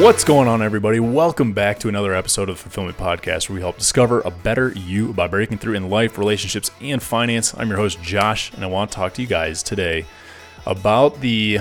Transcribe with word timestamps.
What's 0.00 0.24
going 0.24 0.48
on, 0.48 0.62
everybody? 0.62 0.98
Welcome 0.98 1.52
back 1.52 1.78
to 1.80 1.88
another 1.90 2.14
episode 2.14 2.48
of 2.48 2.56
the 2.56 2.62
Fulfillment 2.62 2.96
Podcast, 2.96 3.50
where 3.50 3.56
we 3.56 3.60
help 3.60 3.76
discover 3.76 4.22
a 4.22 4.30
better 4.30 4.72
you 4.72 5.12
by 5.12 5.26
breaking 5.26 5.58
through 5.58 5.74
in 5.74 5.90
life, 5.90 6.16
relationships, 6.16 6.70
and 6.80 7.02
finance. 7.02 7.52
I'm 7.54 7.68
your 7.68 7.76
host, 7.76 8.00
Josh, 8.00 8.50
and 8.54 8.64
I 8.64 8.66
want 8.66 8.90
to 8.90 8.96
talk 8.96 9.12
to 9.12 9.20
you 9.22 9.28
guys 9.28 9.62
today 9.62 10.06
about 10.64 11.20
the 11.20 11.58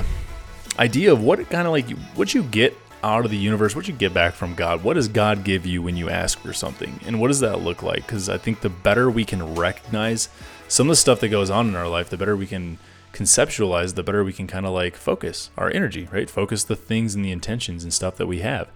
idea 0.80 1.12
of 1.12 1.22
what 1.22 1.50
kind 1.50 1.68
of 1.68 1.74
like 1.74 1.90
what 2.16 2.34
you 2.34 2.44
get 2.44 2.78
out 3.04 3.26
of 3.26 3.32
the 3.32 3.38
universe, 3.38 3.76
what 3.76 3.90
you 3.90 3.94
get 3.94 4.14
back 4.14 4.34
from 4.36 4.56
God. 4.56 4.86
What 4.86 4.94
does 4.94 5.10
God 5.10 5.44
give 5.44 5.66
you 5.66 5.82
when 5.82 5.98
you 5.98 6.10
ask 6.10 6.40
for 6.40 6.54
something, 6.54 6.98
and 7.06 7.20
what 7.20 7.28
does 7.28 7.42
that 7.42 7.60
look 7.60 7.84
like? 7.84 8.08
Because 8.08 8.30
I 8.30 8.38
think 8.38 8.62
the 8.62 8.70
better 8.70 9.12
we 9.12 9.26
can 9.26 9.54
recognize 9.56 10.30
some 10.70 10.88
of 10.88 10.94
the 10.94 10.96
stuff 10.96 11.20
that 11.20 11.28
goes 11.28 11.50
on 11.50 11.68
in 11.68 11.76
our 11.76 11.90
life, 11.90 12.10
the 12.10 12.16
better 12.16 12.38
we 12.38 12.48
can 12.48 12.78
conceptualize, 13.14 13.96
the 13.96 14.04
better 14.04 14.24
we 14.24 14.34
can 14.34 14.48
kind 14.48 14.66
of 14.66 14.72
like 14.72 14.96
focus 14.96 15.50
our 15.58 15.70
energy, 15.70 16.08
right? 16.12 16.30
Focus 16.30 16.64
the 16.64 16.76
things 16.76 17.16
and 17.16 17.24
the 17.24 17.32
intentions 17.32 17.84
and 17.84 17.94
stuff 17.94 18.18
that 18.18 18.28
we 18.28 18.40
have. 18.40 18.70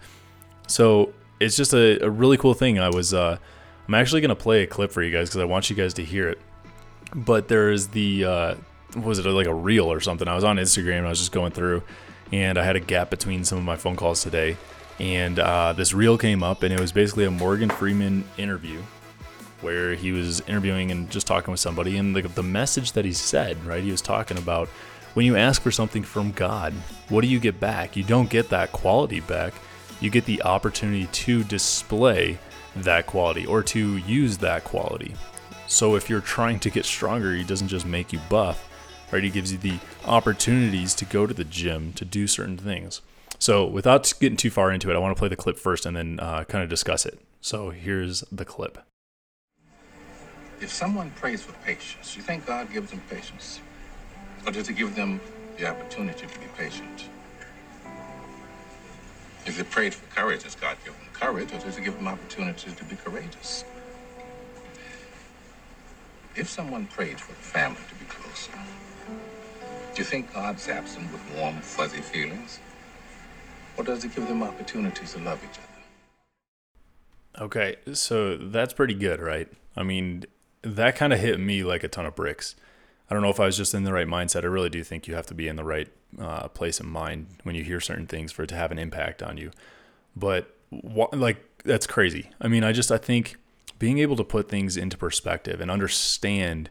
So 0.68 1.14
it's 1.40 1.56
just 1.56 1.74
a, 1.74 2.04
a 2.04 2.10
really 2.10 2.38
cool 2.38 2.54
thing. 2.54 2.80
I 2.80 2.90
was, 2.90 3.14
uh, 3.14 3.38
I'm 3.88 3.94
actually 3.94 4.22
going 4.22 4.30
to 4.30 4.36
play 4.36 4.64
a 4.64 4.68
clip 4.68 4.92
for 4.92 5.04
you 5.04 5.12
guys 5.12 5.30
because 5.30 5.42
I 5.42 5.46
want 5.46 5.70
you 5.70 5.76
guys 5.76 5.94
to 5.96 6.04
hear 6.04 6.30
it. 6.30 6.40
But 7.14 7.48
there's 7.48 7.88
the, 7.88 8.26
uh, 8.26 8.56
was 8.96 9.20
it 9.20 9.26
like 9.26 9.48
a 9.48 9.54
reel 9.54 9.92
or 9.92 10.00
something? 10.00 10.28
I 10.28 10.36
was 10.36 10.44
on 10.44 10.58
Instagram 10.58 11.00
and 11.00 11.08
I 11.08 11.10
was 11.10 11.20
just 11.20 11.32
going 11.32 11.52
through 11.52 11.84
and 12.32 12.58
I 12.58 12.64
had 12.64 12.76
a 12.76 12.80
gap 12.80 13.10
between 13.10 13.44
some 13.44 13.58
of 13.58 13.64
my 13.64 13.76
phone 13.76 13.96
calls 13.96 14.24
today. 14.24 14.58
And 15.00 15.40
uh, 15.40 15.74
this 15.74 15.94
reel 15.94 16.18
came 16.18 16.44
up 16.44 16.64
and 16.64 16.74
it 16.74 16.80
was 16.80 16.92
basically 16.92 17.26
a 17.26 17.32
Morgan 17.32 17.70
Freeman 17.70 18.24
interview 18.38 18.82
where 19.64 19.96
he 19.96 20.12
was 20.12 20.42
interviewing 20.42 20.92
and 20.92 21.10
just 21.10 21.26
talking 21.26 21.52
with 21.52 21.60
somebody, 21.60 21.98
and 21.98 22.16
the, 22.16 22.22
the 22.22 22.44
message 22.44 22.92
that 22.92 23.06
he 23.06 23.14
said, 23.14 23.64
right? 23.66 23.84
He 23.84 23.92
was 23.92 24.02
talking 24.02 24.38
about 24.38 24.68
when 25.14 25.26
you 25.26 25.36
ask 25.36 25.62
for 25.62 25.72
something 25.72 26.04
from 26.04 26.32
God, 26.32 26.74
what 27.10 27.22
do 27.22 27.28
you 27.28 27.40
get 27.40 27.60
back? 27.60 27.96
You 27.96 28.04
don't 28.04 28.30
get 28.30 28.50
that 28.50 28.72
quality 28.72 29.20
back. 29.20 29.54
You 30.00 30.10
get 30.10 30.26
the 30.26 30.42
opportunity 30.44 31.06
to 31.08 31.44
display 31.44 32.38
that 32.76 33.06
quality 33.06 33.46
or 33.46 33.64
to 33.64 33.98
use 33.98 34.38
that 34.40 34.64
quality. 34.64 35.16
So 35.68 35.96
if 35.96 36.10
you're 36.10 36.22
trying 36.22 36.60
to 36.62 36.70
get 36.70 36.86
stronger, 36.86 37.34
he 37.34 37.44
doesn't 37.44 37.68
just 37.68 37.86
make 37.86 38.12
you 38.12 38.20
buff, 38.30 38.70
right? 39.12 39.24
He 39.24 39.30
gives 39.30 39.52
you 39.52 39.58
the 39.58 39.80
opportunities 40.06 40.94
to 40.96 41.06
go 41.06 41.26
to 41.26 41.34
the 41.34 41.44
gym 41.44 41.94
to 41.94 42.06
do 42.06 42.28
certain 42.28 42.58
things. 42.58 43.02
So 43.40 43.66
without 43.66 44.12
getting 44.20 44.38
too 44.38 44.50
far 44.50 44.72
into 44.72 44.90
it, 44.90 44.96
I 44.96 45.00
want 45.00 45.16
to 45.16 45.20
play 45.20 45.30
the 45.30 45.36
clip 45.36 45.58
first 45.58 45.86
and 45.86 45.96
then 45.96 46.20
uh, 46.20 46.44
kind 46.46 46.64
of 46.64 46.70
discuss 46.70 47.06
it. 47.06 47.20
So 47.42 47.70
here's 47.70 48.22
the 48.32 48.46
clip. 48.46 48.80
If 50.64 50.72
someone 50.72 51.12
prays 51.12 51.42
for 51.44 51.52
patience, 51.66 52.14
do 52.14 52.20
you 52.20 52.24
think 52.24 52.46
God 52.46 52.72
gives 52.72 52.90
them 52.90 53.02
patience? 53.10 53.60
Or 54.48 54.52
does 54.54 54.66
he 54.70 54.74
give 54.74 54.96
them 54.96 55.20
the 55.58 55.68
opportunity 55.68 56.26
to 56.26 56.40
be 56.40 56.46
patient? 56.58 57.10
If 59.46 59.58
they 59.58 59.64
prayed 59.64 59.94
for 59.94 60.06
courage, 60.16 60.44
does 60.44 60.56
God 60.56 60.78
give 60.86 60.94
them 60.94 61.08
courage, 61.12 61.52
or 61.52 61.60
does 61.60 61.76
he 61.76 61.84
give 61.84 61.96
them 61.96 62.08
opportunities 62.08 62.74
to 62.76 62.86
be 62.86 62.96
courageous? 62.96 63.66
If 66.34 66.50
someone 66.50 66.88
prayed 66.88 67.20
for 67.20 67.34
the 67.34 67.40
family 67.40 67.82
to 67.90 67.96
be 67.96 68.06
closer, 68.06 68.54
do 69.94 69.98
you 69.98 70.06
think 70.06 70.34
God 70.34 70.56
zaps 70.56 70.94
them 70.96 71.12
with 71.12 71.22
warm, 71.36 71.60
fuzzy 71.60 72.00
feelings? 72.00 72.60
Or 73.76 73.84
does 73.84 74.02
he 74.02 74.08
give 74.08 74.30
them 74.30 74.42
opportunities 74.42 75.12
to 75.12 75.20
love 75.20 75.44
each 75.44 75.60
other? 75.60 77.46
Okay, 77.46 77.76
so 77.92 78.38
that's 78.38 78.74
pretty 78.74 78.94
good, 78.94 79.20
right? 79.20 79.52
I 79.76 79.84
mean, 79.84 80.24
that 80.64 80.96
kind 80.96 81.14
of 81.14 81.20
hit 81.20 81.40
me 81.40 81.64
like 81.64 81.84
a 81.84 81.88
ton 81.88 82.06
of 82.06 82.16
bricks. 82.16 82.56
I 83.10 83.14
don't 83.14 83.22
know 83.22 83.30
if 83.30 83.40
I 83.40 83.46
was 83.46 83.58
just 83.58 83.74
in 83.74 83.84
the 83.84 83.94
right 83.94 84.08
mindset. 84.08 84.44
I 84.44 84.48
really 84.48 84.70
do 84.70 84.84
think 84.84 85.08
you 85.08 85.16
have 85.16 85.26
to 85.28 85.34
be 85.34 85.48
in 85.48 85.56
the 85.56 85.64
right 85.64 85.90
uh, 86.20 86.48
place 86.48 86.80
of 86.80 86.86
mind 86.86 87.28
when 87.44 87.54
you 87.54 87.64
hear 87.64 87.80
certain 87.80 88.08
things 88.08 88.32
for 88.32 88.44
it 88.44 88.48
to 88.48 88.56
have 88.56 88.72
an 88.72 88.80
impact 88.80 89.22
on 89.22 89.38
you. 89.38 89.52
But 90.16 90.56
wh- 90.72 91.14
like 91.14 91.44
that's 91.64 91.86
crazy. 91.86 92.30
I 92.40 92.48
mean, 92.48 92.64
I 92.64 92.72
just 92.72 92.92
I 92.92 92.98
think 92.98 93.36
being 93.78 94.00
able 94.00 94.16
to 94.16 94.24
put 94.24 94.50
things 94.50 94.78
into 94.78 94.98
perspective 94.98 95.60
and 95.60 95.70
understand 95.70 96.70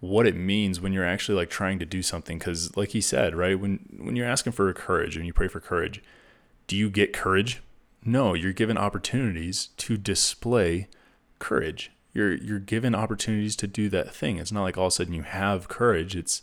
what 0.00 0.26
it 0.26 0.36
means 0.36 0.80
when 0.80 0.92
you're 0.92 1.06
actually 1.06 1.36
like 1.36 1.50
trying 1.50 1.78
to 1.78 1.86
do 1.86 2.02
something 2.02 2.38
cuz 2.38 2.76
like 2.76 2.90
he 2.90 3.00
said, 3.00 3.34
right? 3.34 3.58
When 3.58 3.98
when 3.98 4.14
you're 4.14 4.26
asking 4.26 4.52
for 4.52 4.72
courage 4.72 5.16
and 5.16 5.26
you 5.26 5.32
pray 5.32 5.48
for 5.48 5.60
courage, 5.60 6.02
do 6.68 6.76
you 6.76 6.90
get 6.90 7.12
courage? 7.12 7.60
No, 8.04 8.34
you're 8.34 8.52
given 8.52 8.78
opportunities 8.78 9.70
to 9.78 9.96
display 9.96 10.86
courage 11.40 11.90
you're 12.16 12.34
you're 12.34 12.58
given 12.58 12.94
opportunities 12.94 13.54
to 13.56 13.66
do 13.66 13.88
that 13.90 14.14
thing. 14.14 14.38
It's 14.38 14.50
not 14.50 14.62
like 14.62 14.78
all 14.78 14.86
of 14.86 14.92
a 14.92 14.96
sudden 14.96 15.12
you 15.12 15.22
have 15.22 15.68
courage. 15.68 16.16
It's 16.16 16.42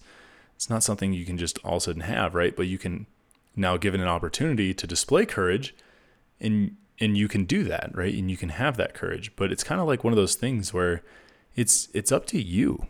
it's 0.56 0.70
not 0.70 0.84
something 0.84 1.14
you 1.14 1.26
can 1.26 1.38
just 1.38 1.58
all 1.64 1.78
of 1.78 1.78
a 1.78 1.82
sudden 1.82 2.02
have, 2.04 2.36
right? 2.36 2.56
But 2.56 2.68
you 2.68 2.78
can 2.78 3.08
now 3.56 3.78
given 3.78 4.00
an 4.00 4.08
opportunity 4.08 4.74
to 4.74 4.88
display 4.88 5.26
courage 5.26 5.76
and 6.40 6.78
and 7.00 7.18
you 7.18 7.28
can 7.28 7.46
do 7.46 7.64
that, 7.64 7.90
right? 7.94 8.14
And 8.14 8.30
you 8.30 8.38
can 8.38 8.50
have 8.50 8.78
that 8.78 8.94
courage. 8.94 9.36
But 9.36 9.52
it's 9.52 9.64
kind 9.64 9.82
of 9.82 9.88
like 9.88 10.04
one 10.04 10.14
of 10.14 10.18
those 10.18 10.36
things 10.36 10.74
where 10.74 11.02
it's 11.56 11.90
it's 11.94 12.12
up 12.12 12.28
to 12.28 12.42
you. 12.42 12.86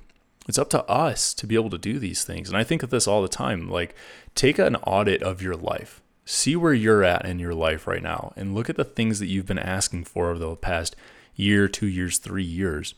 It's 0.46 0.60
up 0.60 0.70
to 0.72 0.84
us 0.86 1.34
to 1.36 1.48
be 1.48 1.56
able 1.56 1.70
to 1.70 1.78
do 1.78 2.00
these 2.00 2.26
things. 2.26 2.50
And 2.50 2.58
I 2.58 2.66
think 2.66 2.84
of 2.84 2.90
this 2.90 3.08
all 3.08 3.22
the 3.22 3.30
time. 3.30 3.70
Like 3.70 3.96
take 4.36 4.60
an 4.60 4.76
audit 4.76 5.24
of 5.24 5.42
your 5.42 5.56
life. 5.56 6.02
See 6.26 6.56
where 6.58 6.74
you're 6.74 7.04
at 7.04 7.26
in 7.26 7.40
your 7.40 7.54
life 7.54 7.88
right 7.88 8.04
now 8.04 8.34
and 8.36 8.54
look 8.54 8.70
at 8.70 8.76
the 8.76 8.86
things 8.86 9.20
that 9.20 9.28
you've 9.28 9.46
been 9.46 9.60
asking 9.60 10.06
for 10.06 10.30
over 10.30 10.40
the 10.40 10.56
past 10.56 10.96
year, 11.36 11.68
two 11.68 11.88
years, 11.88 12.18
three 12.18 12.44
years. 12.44 12.94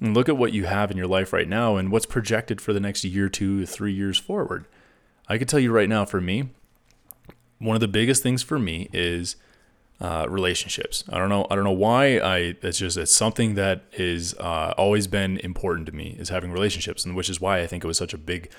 And 0.00 0.14
look 0.14 0.28
at 0.28 0.36
what 0.36 0.52
you 0.52 0.64
have 0.64 0.90
in 0.90 0.96
your 0.96 1.06
life 1.06 1.32
right 1.32 1.48
now 1.48 1.76
and 1.76 1.90
what's 1.92 2.06
projected 2.06 2.60
for 2.60 2.72
the 2.72 2.80
next 2.80 3.04
year, 3.04 3.28
two, 3.28 3.66
three 3.66 3.92
years 3.92 4.18
forward. 4.18 4.64
I 5.28 5.38
can 5.38 5.46
tell 5.46 5.60
you 5.60 5.72
right 5.72 5.88
now, 5.88 6.04
for 6.04 6.20
me, 6.20 6.48
one 7.58 7.76
of 7.76 7.80
the 7.80 7.88
biggest 7.88 8.22
things 8.22 8.42
for 8.42 8.58
me 8.58 8.88
is 8.92 9.36
uh, 10.00 10.26
relationships. 10.28 11.04
I 11.10 11.18
don't 11.18 11.28
know. 11.28 11.46
I 11.50 11.54
don't 11.54 11.64
know 11.64 11.70
why. 11.72 12.18
I 12.18 12.56
it's 12.62 12.78
just 12.78 12.96
it's 12.96 13.14
something 13.14 13.54
that 13.54 13.82
is 13.92 14.34
uh, 14.40 14.72
always 14.78 15.06
been 15.06 15.36
important 15.38 15.86
to 15.86 15.92
me 15.94 16.16
is 16.18 16.30
having 16.30 16.50
relationships, 16.50 17.04
and 17.04 17.14
which 17.14 17.28
is 17.28 17.40
why 17.40 17.60
I 17.60 17.66
think 17.66 17.84
it 17.84 17.86
was 17.86 17.98
such 17.98 18.14
a 18.14 18.18
big 18.18 18.50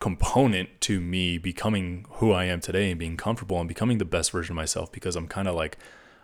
component 0.00 0.68
to 0.82 1.00
me 1.00 1.38
becoming 1.38 2.04
who 2.10 2.32
I 2.32 2.44
am 2.44 2.60
today 2.60 2.90
and 2.90 2.98
being 3.00 3.16
comfortable 3.16 3.58
and 3.58 3.68
becoming 3.68 3.98
the 3.98 4.04
best 4.04 4.30
version 4.32 4.52
of 4.52 4.56
myself. 4.56 4.92
Because 4.92 5.16
I'm 5.16 5.28
kind 5.28 5.48
of 5.48 5.54
like 5.54 5.78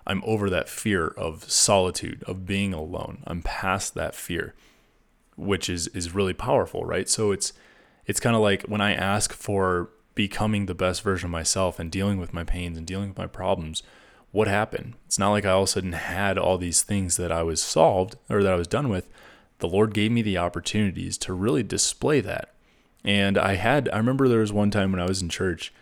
I'm 0.09 0.23
over 0.25 0.49
that 0.51 0.69
fear 0.69 1.07
of 1.09 1.51
solitude, 1.51 2.25
of 2.27 2.47
being 2.47 2.73
alone. 2.73 3.23
I'm 3.27 3.43
past 3.43 3.95
that 3.95 4.15
fear, 4.15 4.55
which 5.37 5.69
is 5.69 5.87
is 5.89 6.15
really 6.15 6.33
powerful, 6.33 6.85
right? 6.85 7.09
So 7.09 7.31
it's 7.31 7.53
it's 8.07 8.21
kind 8.21 8.35
of 8.35 8.43
like 8.43 8.63
when 8.63 8.81
I 8.81 8.95
ask 8.95 9.33
for 9.35 9.91
becoming 10.15 10.67
the 10.67 10.75
best 10.75 11.03
version 11.03 11.27
of 11.27 11.31
myself 11.31 11.79
and 11.79 11.93
dealing 11.93 12.19
with 12.19 12.33
my 12.33 12.43
pains 12.43 12.77
and 12.77 12.87
dealing 12.87 13.11
with 13.11 13.19
my 13.19 13.27
problems, 13.27 13.83
what 14.33 14.49
happened? 14.49 14.95
It's 15.07 15.19
not 15.19 15.31
like 15.31 15.45
I 15.45 15.51
all 15.51 15.63
of 15.63 15.69
a 15.69 15.73
sudden 15.73 15.93
had 15.93 16.39
all 16.39 16.59
these 16.59 16.83
things 16.83 17.17
that 17.19 17.31
I 17.31 17.43
was 17.43 17.63
solved 17.63 18.17
or 18.29 18.43
that 18.43 18.53
I 18.53 18.57
was 18.57 18.67
done 18.67 18.89
with. 18.89 19.09
The 19.59 19.69
Lord 19.69 19.95
gave 19.95 20.11
me 20.11 20.23
the 20.23 20.39
opportunities 20.39 21.19
to 21.19 21.33
really 21.33 21.63
display 21.63 22.21
that. 22.23 22.55
And 23.05 23.39
I 23.39 23.55
had, 23.55 23.89
I 23.91 23.99
remember 23.99 24.29
there 24.29 24.41
was 24.41 24.53
one 24.53 24.71
time 24.71 24.91
when 24.91 25.01
I 25.01 25.07
was 25.07 25.23
in 25.23 25.29
church 25.29 25.73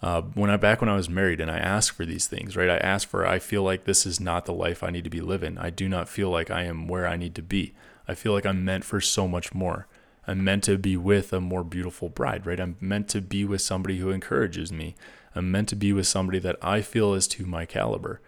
uh, 0.00 0.22
when 0.34 0.50
I 0.50 0.56
back 0.56 0.80
when 0.80 0.88
I 0.88 0.96
was 0.96 1.08
married 1.08 1.40
and 1.40 1.50
I 1.50 1.58
asked 1.58 1.92
for 1.92 2.04
these 2.04 2.28
things, 2.28 2.56
right? 2.56 2.70
I 2.70 2.76
asked 2.76 3.06
for 3.06 3.26
I 3.26 3.38
feel 3.38 3.62
like 3.62 3.84
this 3.84 4.06
is 4.06 4.20
not 4.20 4.44
the 4.44 4.52
life 4.52 4.82
I 4.82 4.90
need 4.90 5.04
to 5.04 5.10
be 5.10 5.20
living. 5.20 5.58
I 5.58 5.70
do 5.70 5.88
not 5.88 6.08
feel 6.08 6.30
like 6.30 6.50
I 6.50 6.62
am 6.62 6.86
where 6.86 7.06
I 7.06 7.16
need 7.16 7.34
to 7.34 7.42
be. 7.42 7.74
I 8.06 8.14
feel 8.14 8.32
like 8.32 8.46
I'm 8.46 8.64
meant 8.64 8.84
for 8.84 9.00
so 9.00 9.26
much 9.26 9.52
more. 9.52 9.88
I'm 10.26 10.44
meant 10.44 10.62
to 10.64 10.78
be 10.78 10.96
with 10.96 11.32
a 11.32 11.40
more 11.40 11.64
beautiful 11.64 12.08
bride, 12.08 12.46
right? 12.46 12.60
I'm 12.60 12.76
meant 12.80 13.08
to 13.08 13.20
be 13.20 13.44
with 13.44 13.60
somebody 13.60 13.98
who 13.98 14.10
encourages 14.10 14.70
me. 14.70 14.94
I'm 15.34 15.50
meant 15.50 15.68
to 15.70 15.76
be 15.76 15.92
with 15.92 16.06
somebody 16.06 16.38
that 16.40 16.56
I 16.62 16.80
feel 16.80 17.14
is 17.14 17.26
to 17.28 17.46
my 17.46 17.66
caliber. 17.66 18.20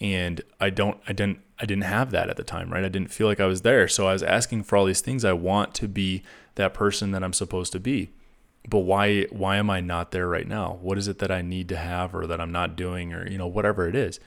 And 0.00 0.40
I 0.60 0.70
don't 0.70 0.98
I 1.06 1.12
didn't 1.12 1.38
I 1.60 1.66
didn't 1.66 1.84
have 1.84 2.10
that 2.10 2.28
at 2.28 2.36
the 2.36 2.42
time, 2.42 2.72
right? 2.72 2.84
I 2.84 2.88
didn't 2.88 3.12
feel 3.12 3.28
like 3.28 3.40
I 3.40 3.46
was 3.46 3.62
there. 3.62 3.86
So 3.86 4.08
I 4.08 4.12
was 4.14 4.24
asking 4.24 4.64
for 4.64 4.76
all 4.76 4.84
these 4.84 5.00
things. 5.00 5.24
I 5.24 5.32
want 5.32 5.74
to 5.74 5.86
be 5.86 6.24
that 6.56 6.74
person 6.74 7.12
that 7.12 7.22
I'm 7.22 7.32
supposed 7.32 7.70
to 7.72 7.80
be 7.80 8.10
but 8.68 8.80
why 8.80 9.24
why 9.24 9.56
am 9.56 9.70
I 9.70 9.80
not 9.80 10.10
there 10.10 10.28
right 10.28 10.48
now? 10.48 10.78
What 10.80 10.98
is 10.98 11.08
it 11.08 11.18
that 11.18 11.30
I 11.30 11.42
need 11.42 11.68
to 11.68 11.76
have 11.76 12.14
or 12.14 12.26
that 12.26 12.40
I'm 12.40 12.52
not 12.52 12.76
doing 12.76 13.12
or 13.12 13.28
you 13.28 13.38
know 13.38 13.46
whatever 13.46 13.88
it 13.88 13.94
is. 13.94 14.20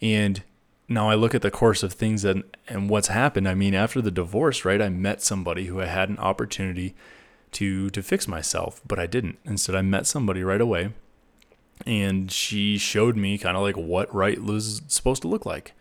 And 0.00 0.42
now 0.88 1.08
I 1.08 1.14
look 1.14 1.34
at 1.34 1.42
the 1.42 1.50
course 1.50 1.82
of 1.82 1.92
things 1.92 2.24
and 2.24 2.44
and 2.68 2.88
what's 2.88 3.08
happened. 3.08 3.48
I 3.48 3.54
mean, 3.54 3.74
after 3.74 4.00
the 4.00 4.10
divorce, 4.10 4.64
right? 4.64 4.80
I 4.80 4.88
met 4.88 5.22
somebody 5.22 5.66
who 5.66 5.80
I 5.80 5.86
had 5.86 6.08
an 6.08 6.18
opportunity 6.18 6.94
to 7.52 7.90
to 7.90 8.02
fix 8.02 8.28
myself, 8.28 8.80
but 8.86 8.98
I 8.98 9.06
didn't. 9.06 9.38
Instead, 9.44 9.74
I 9.74 9.82
met 9.82 10.06
somebody 10.06 10.44
right 10.44 10.60
away 10.60 10.90
and 11.86 12.30
she 12.30 12.76
showed 12.78 13.16
me 13.16 13.38
kind 13.38 13.56
of 13.56 13.62
like 13.62 13.76
what 13.76 14.14
right 14.14 14.40
was 14.42 14.82
supposed 14.86 15.22
to 15.22 15.28
look 15.28 15.46
like. 15.46 15.72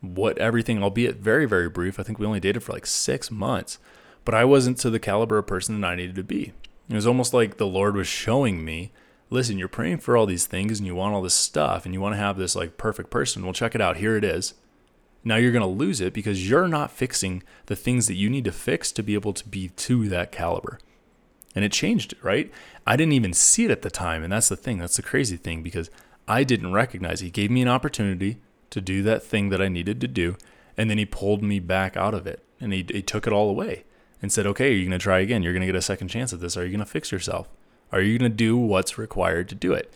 What 0.00 0.36
everything, 0.38 0.82
albeit 0.82 1.16
very 1.16 1.46
very 1.46 1.68
brief. 1.68 1.98
I 1.98 2.02
think 2.02 2.18
we 2.18 2.26
only 2.26 2.40
dated 2.40 2.62
for 2.62 2.72
like 2.72 2.86
6 2.86 3.30
months, 3.30 3.78
but 4.24 4.34
I 4.34 4.44
wasn't 4.44 4.78
to 4.78 4.90
the 4.90 4.98
caliber 4.98 5.38
of 5.38 5.46
person 5.46 5.80
that 5.80 5.86
I 5.86 5.94
needed 5.94 6.16
to 6.16 6.24
be. 6.24 6.52
It 6.88 6.94
was 6.94 7.06
almost 7.06 7.34
like 7.34 7.56
the 7.56 7.66
Lord 7.66 7.96
was 7.96 8.06
showing 8.06 8.64
me, 8.64 8.92
listen, 9.30 9.58
you're 9.58 9.68
praying 9.68 9.98
for 9.98 10.16
all 10.16 10.26
these 10.26 10.46
things 10.46 10.78
and 10.78 10.86
you 10.86 10.94
want 10.94 11.14
all 11.14 11.22
this 11.22 11.34
stuff 11.34 11.84
and 11.84 11.92
you 11.92 12.00
want 12.00 12.14
to 12.14 12.18
have 12.18 12.36
this 12.36 12.54
like 12.54 12.76
perfect 12.76 13.10
person. 13.10 13.42
Well, 13.42 13.52
check 13.52 13.74
it 13.74 13.80
out. 13.80 13.96
Here 13.96 14.16
it 14.16 14.24
is. 14.24 14.54
Now 15.24 15.36
you're 15.36 15.52
going 15.52 15.62
to 15.62 15.66
lose 15.66 16.00
it 16.00 16.12
because 16.12 16.48
you're 16.48 16.68
not 16.68 16.92
fixing 16.92 17.42
the 17.66 17.74
things 17.74 18.06
that 18.06 18.14
you 18.14 18.30
need 18.30 18.44
to 18.44 18.52
fix 18.52 18.92
to 18.92 19.02
be 19.02 19.14
able 19.14 19.32
to 19.32 19.48
be 19.48 19.68
to 19.70 20.08
that 20.08 20.30
caliber. 20.30 20.78
And 21.56 21.64
it 21.64 21.72
changed, 21.72 22.14
right? 22.22 22.52
I 22.86 22.96
didn't 22.96 23.14
even 23.14 23.32
see 23.32 23.64
it 23.64 23.70
at 23.72 23.82
the 23.82 23.90
time. 23.90 24.22
And 24.22 24.32
that's 24.32 24.48
the 24.48 24.56
thing. 24.56 24.78
That's 24.78 24.96
the 24.96 25.02
crazy 25.02 25.36
thing 25.36 25.62
because 25.62 25.90
I 26.28 26.44
didn't 26.44 26.72
recognize. 26.72 27.20
He 27.20 27.30
gave 27.30 27.50
me 27.50 27.62
an 27.62 27.68
opportunity 27.68 28.38
to 28.70 28.80
do 28.80 29.02
that 29.02 29.22
thing 29.22 29.48
that 29.48 29.62
I 29.62 29.68
needed 29.68 30.00
to 30.00 30.08
do, 30.08 30.36
and 30.76 30.90
then 30.90 30.98
he 30.98 31.06
pulled 31.06 31.42
me 31.42 31.60
back 31.60 31.96
out 31.96 32.14
of 32.14 32.26
it, 32.26 32.44
and 32.60 32.72
he, 32.72 32.84
he 32.88 33.00
took 33.00 33.26
it 33.26 33.32
all 33.32 33.48
away 33.48 33.84
and 34.22 34.32
said, 34.32 34.46
"Okay, 34.46 34.72
you're 34.72 34.84
gonna 34.84 34.98
try 34.98 35.20
again. 35.20 35.42
You're 35.42 35.52
gonna 35.52 35.66
get 35.66 35.74
a 35.74 35.82
second 35.82 36.08
chance 36.08 36.32
at 36.32 36.40
this. 36.40 36.56
Are 36.56 36.64
you 36.64 36.72
gonna 36.72 36.86
fix 36.86 37.12
yourself? 37.12 37.48
Are 37.92 38.00
you 38.00 38.18
gonna 38.18 38.28
do 38.28 38.56
what's 38.56 38.98
required 38.98 39.48
to 39.50 39.54
do 39.54 39.72
it?" 39.72 39.92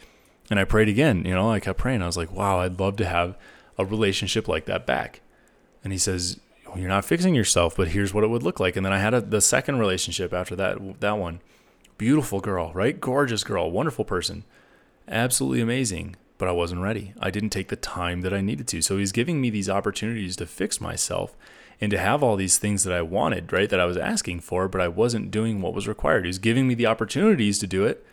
And 0.51 0.59
I 0.59 0.65
prayed 0.65 0.89
again. 0.89 1.25
You 1.25 1.35
know, 1.35 1.51
I 1.51 1.61
kept 1.61 1.79
praying. 1.79 2.03
I 2.03 2.07
was 2.07 2.17
like, 2.17 2.33
"Wow, 2.33 2.61
I'd 2.61 2.81
love 2.81 2.97
to 2.97 3.07
have 3.07 3.37
a 3.79 3.85
relationship 3.85 4.49
like 4.49 4.67
that 4.67 4.87
back." 4.87 5.21
And 5.83 5.93
he 5.93 5.99
says, 5.99 6.39
"You're 6.77 6.89
not 6.89 7.05
fixing 7.05 7.35
yourself, 7.35 7.77
but 7.77 7.89
here's 7.89 8.13
what 8.13 8.25
it 8.25 8.31
would 8.31 8.43
look 8.43 8.61
like." 8.61 8.77
And 8.77 8.85
then 8.85 8.93
I 8.93 8.99
had 8.99 9.15
a, 9.15 9.21
the 9.21 9.41
second 9.41 9.79
relationship 9.79 10.33
after 10.33 10.57
that. 10.57 11.01
That 11.01 11.19
one, 11.19 11.41
beautiful 11.99 12.41
girl, 12.41 12.73
right? 12.75 13.01
Gorgeous 13.01 13.45
girl, 13.45 13.71
wonderful 13.71 14.05
person, 14.05 14.45
absolutely 15.09 15.61
amazing 15.61 16.17
but 16.41 16.49
I 16.49 16.53
wasn't 16.53 16.81
ready. 16.81 17.13
I 17.21 17.31
didn't 17.31 17.51
take 17.51 17.69
the 17.69 17.77
time 17.77 18.23
that 18.23 18.33
I 18.33 18.41
needed 18.41 18.67
to. 18.69 18.81
So 18.81 18.97
he's 18.97 19.13
giving 19.13 19.43
me 19.43 19.51
these 19.51 19.69
opportunities 19.69 20.37
to 20.37 20.47
fix 20.47 20.81
myself 20.81 21.37
and 21.81 21.91
to 21.91 21.99
have 21.99 22.23
all 22.23 22.37
these 22.37 22.59
things 22.59 22.85
that 22.85 22.93
I 22.93 23.03
wanted, 23.03 23.53
right? 23.53 23.69
That 23.71 23.81
I 23.81 23.87
was 23.87 23.97
asking 23.97 24.41
for, 24.41 24.69
but 24.69 24.81
I 24.81 24.89
wasn't 24.89 25.31
doing 25.31 25.63
what 25.63 25.75
was 25.75 25.89
required. 25.89 26.25
He 26.25 26.29
was 26.29 26.39
giving 26.39 26.69
me 26.69 26.75
the 26.75 26.87
opportunities 26.87 27.59
to 27.59 27.67
do 27.67 27.85
it, 27.87 28.05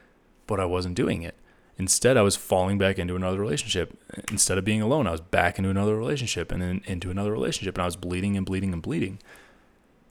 but 0.46 0.60
I 0.60 0.66
wasn't 0.66 0.96
doing 0.96 1.22
it. 1.24 1.36
Instead, 1.78 2.18
I 2.18 2.24
was 2.24 2.36
falling 2.36 2.78
back 2.78 2.98
into 2.98 3.16
another 3.16 3.40
relationship. 3.40 3.98
Instead 4.32 4.58
of 4.58 4.66
being 4.66 4.82
alone, 4.82 5.06
I 5.06 5.12
was 5.12 5.22
back 5.22 5.60
into 5.60 5.70
another 5.70 5.96
relationship 5.96 6.52
and 6.52 6.62
then 6.62 6.82
into 6.86 7.12
another 7.12 7.32
relationship, 7.32 7.76
and 7.76 7.84
I 7.84 7.86
was 7.86 7.96
bleeding 7.96 8.36
and 8.36 8.46
bleeding 8.46 8.74
and 8.74 8.82
bleeding. 8.82 9.20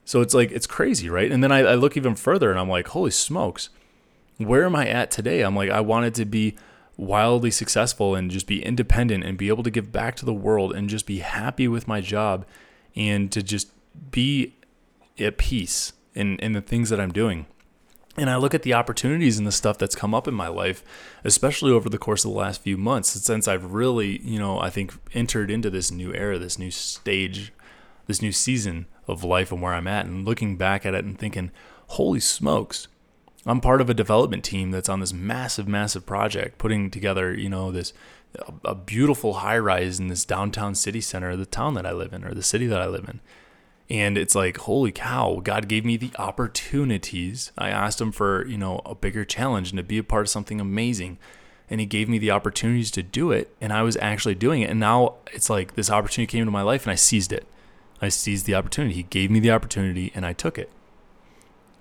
So 0.05 0.21
it's 0.21 0.33
like, 0.33 0.51
it's 0.51 0.67
crazy, 0.67 1.09
right? 1.09 1.29
And 1.29 1.43
then 1.43 1.51
I, 1.51 1.59
I 1.59 1.75
look 1.75 1.97
even 1.97 2.15
further 2.15 2.49
and 2.49 2.57
I'm 2.57 2.69
like, 2.69 2.87
holy 2.87 3.11
smokes, 3.11 3.69
where 4.37 4.63
am 4.63 4.75
I 4.75 4.87
at 4.87 5.11
today? 5.11 5.41
I'm 5.41 5.55
like, 5.55 5.69
I 5.69 5.81
wanted 5.81 6.15
to 6.15 6.25
be 6.25 6.55
wildly 6.95 7.51
successful 7.51 8.15
and 8.15 8.31
just 8.31 8.47
be 8.47 8.63
independent 8.63 9.25
and 9.25 9.37
be 9.37 9.49
able 9.49 9.63
to 9.63 9.69
give 9.69 9.91
back 9.91 10.15
to 10.15 10.25
the 10.25 10.33
world 10.33 10.73
and 10.73 10.89
just 10.89 11.05
be 11.05 11.19
happy 11.19 11.67
with 11.67 11.89
my 11.89 11.99
job 11.99 12.45
and 12.97 13.31
to 13.31 13.43
just 13.43 13.71
be 14.11 14.55
at 15.19 15.37
peace 15.37 15.93
in, 16.13 16.37
in 16.39 16.53
the 16.53 16.61
things 16.61 16.89
that 16.89 16.99
I'm 16.99 17.13
doing. 17.13 17.45
And 18.17 18.31
I 18.31 18.37
look 18.37 18.55
at 18.55 18.63
the 18.63 18.73
opportunities 18.73 19.37
and 19.37 19.45
the 19.45 19.51
stuff 19.51 19.77
that's 19.77 19.95
come 19.95 20.15
up 20.15 20.27
in 20.27 20.33
my 20.33 20.47
life, 20.47 20.83
especially 21.23 21.71
over 21.71 21.87
the 21.87 21.99
course 21.99 22.25
of 22.25 22.31
the 22.31 22.37
last 22.37 22.61
few 22.61 22.75
months, 22.75 23.09
since 23.09 23.47
I've 23.47 23.73
really, 23.73 24.19
you 24.23 24.39
know, 24.39 24.59
I 24.59 24.71
think 24.71 24.95
entered 25.13 25.51
into 25.51 25.69
this 25.69 25.91
new 25.91 26.11
era, 26.15 26.39
this 26.39 26.57
new 26.57 26.71
stage, 26.71 27.53
this 28.07 28.21
new 28.21 28.31
season 28.31 28.87
of 29.07 29.23
life 29.23 29.51
and 29.51 29.61
where 29.61 29.73
I'm 29.73 29.87
at, 29.87 30.07
and 30.07 30.25
looking 30.25 30.57
back 30.57 30.83
at 30.83 30.95
it 30.95 31.05
and 31.05 31.17
thinking, 31.17 31.51
holy 31.89 32.19
smokes, 32.19 32.87
I'm 33.45 33.61
part 33.61 33.81
of 33.81 33.89
a 33.89 33.93
development 33.93 34.43
team 34.43 34.71
that's 34.71 34.89
on 34.89 34.99
this 34.99 35.13
massive, 35.13 35.67
massive 35.67 36.07
project, 36.07 36.57
putting 36.57 36.89
together, 36.89 37.33
you 37.33 37.49
know, 37.49 37.71
this 37.71 37.93
a, 38.63 38.75
beautiful 38.75 39.35
high 39.35 39.57
rise 39.57 39.99
in 39.99 40.07
this 40.07 40.25
downtown 40.25 40.75
city 40.75 41.01
center 41.01 41.31
of 41.31 41.39
the 41.39 41.45
town 41.45 41.73
that 41.73 41.85
I 41.85 41.91
live 41.91 42.13
in 42.13 42.23
or 42.23 42.33
the 42.33 42.43
city 42.43 42.67
that 42.67 42.81
I 42.81 42.87
live 42.87 43.07
in. 43.07 43.19
And 43.89 44.17
it's 44.17 44.35
like, 44.35 44.57
holy 44.57 44.91
cow, 44.91 45.39
God 45.43 45.67
gave 45.67 45.85
me 45.85 45.97
the 45.97 46.11
opportunities. 46.19 47.51
I 47.57 47.69
asked 47.69 48.01
him 48.01 48.11
for, 48.11 48.45
you 48.45 48.57
know, 48.57 48.81
a 48.85 48.95
bigger 48.95 49.23
challenge 49.23 49.71
and 49.71 49.77
to 49.77 49.83
be 49.83 49.97
a 49.97 50.03
part 50.03 50.25
of 50.25 50.29
something 50.29 50.59
amazing. 50.59 51.17
And 51.69 51.79
he 51.79 51.85
gave 51.85 52.09
me 52.09 52.17
the 52.17 52.31
opportunities 52.31 52.91
to 52.91 53.03
do 53.03 53.31
it. 53.31 53.55
And 53.61 53.71
I 53.71 53.83
was 53.83 53.97
actually 53.97 54.35
doing 54.35 54.61
it. 54.61 54.69
And 54.69 54.79
now 54.79 55.15
it's 55.33 55.49
like 55.49 55.75
this 55.75 55.89
opportunity 55.89 56.29
came 56.29 56.41
into 56.41 56.51
my 56.51 56.61
life 56.61 56.83
and 56.83 56.91
I 56.91 56.95
seized 56.95 57.31
it. 57.31 57.47
I 58.01 58.09
seized 58.09 58.45
the 58.45 58.55
opportunity. 58.55 58.93
He 58.93 59.03
gave 59.03 59.31
me 59.31 59.39
the 59.39 59.51
opportunity 59.51 60.11
and 60.13 60.25
I 60.25 60.33
took 60.33 60.57
it. 60.57 60.69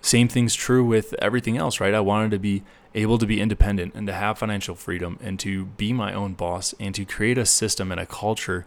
Same 0.07 0.29
thing's 0.29 0.55
true 0.55 0.85
with 0.85 1.17
everything 1.21 1.57
else, 1.57 1.81
right? 1.81 1.93
I 1.93 1.99
wanted 1.99 2.31
to 2.31 2.39
be 2.39 2.63
able 2.95 3.19
to 3.19 3.27
be 3.27 3.41
independent 3.41 3.93
and 3.97 4.07
to 4.07 4.13
have 4.13 4.39
financial 4.39 4.77
freedom 4.77 5.19
and 5.21 5.37
to 5.41 5.65
be 5.65 5.93
my 5.93 6.15
own 6.15 6.35
boss 6.35 6.77
and 6.79 6.95
to 6.95 7.05
create 7.05 7.37
a 7.37 7.45
system 7.45 7.91
and 7.91 8.01
a 8.01 8.07
culture 8.07 8.67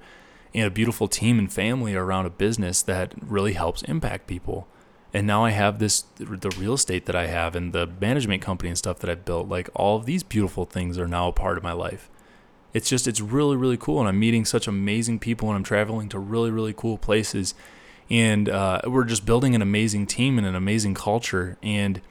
and 0.54 0.68
a 0.68 0.70
beautiful 0.70 1.08
team 1.08 1.40
and 1.40 1.52
family 1.52 1.96
around 1.96 2.26
a 2.26 2.30
business 2.30 2.82
that 2.82 3.14
really 3.22 3.54
helps 3.54 3.84
impact 3.84 4.28
people. 4.28 4.68
And 5.14 5.26
now 5.26 5.46
I 5.46 5.52
have 5.52 5.80
this 5.80 6.02
the 6.18 6.54
real 6.58 6.74
estate 6.74 7.06
that 7.06 7.16
I 7.16 7.28
have 7.28 7.56
and 7.56 7.72
the 7.72 7.88
management 7.88 8.42
company 8.42 8.68
and 8.68 8.78
stuff 8.78 9.00
that 9.00 9.10
I've 9.10 9.24
built. 9.24 9.48
Like 9.48 9.70
all 9.74 9.96
of 9.96 10.06
these 10.06 10.24
beautiful 10.24 10.66
things 10.66 10.98
are 10.98 11.08
now 11.08 11.30
a 11.30 11.32
part 11.32 11.58
of 11.58 11.64
my 11.64 11.72
life. 11.72 12.10
It's 12.74 12.90
just 12.90 13.08
it's 13.08 13.22
really 13.22 13.56
really 13.56 13.78
cool 13.78 14.02
and 14.02 14.10
I'm 14.10 14.20
meeting 14.20 14.44
such 14.44 14.68
amazing 14.68 15.20
people 15.20 15.48
and 15.48 15.56
I'm 15.56 15.64
traveling 15.64 16.10
to 16.10 16.20
really 16.20 16.52
really 16.52 16.74
cool 16.74 16.98
places 16.98 17.56
and 18.10 18.50
uh, 18.50 18.82
we're 18.86 19.04
just 19.04 19.26
building 19.26 19.54
an 19.56 19.62
amazing 19.62 20.08
team 20.08 20.38
and 20.38 20.48
an 20.48 20.56
amazing 20.56 20.96
culture. 20.96 21.58
And 21.62 22.02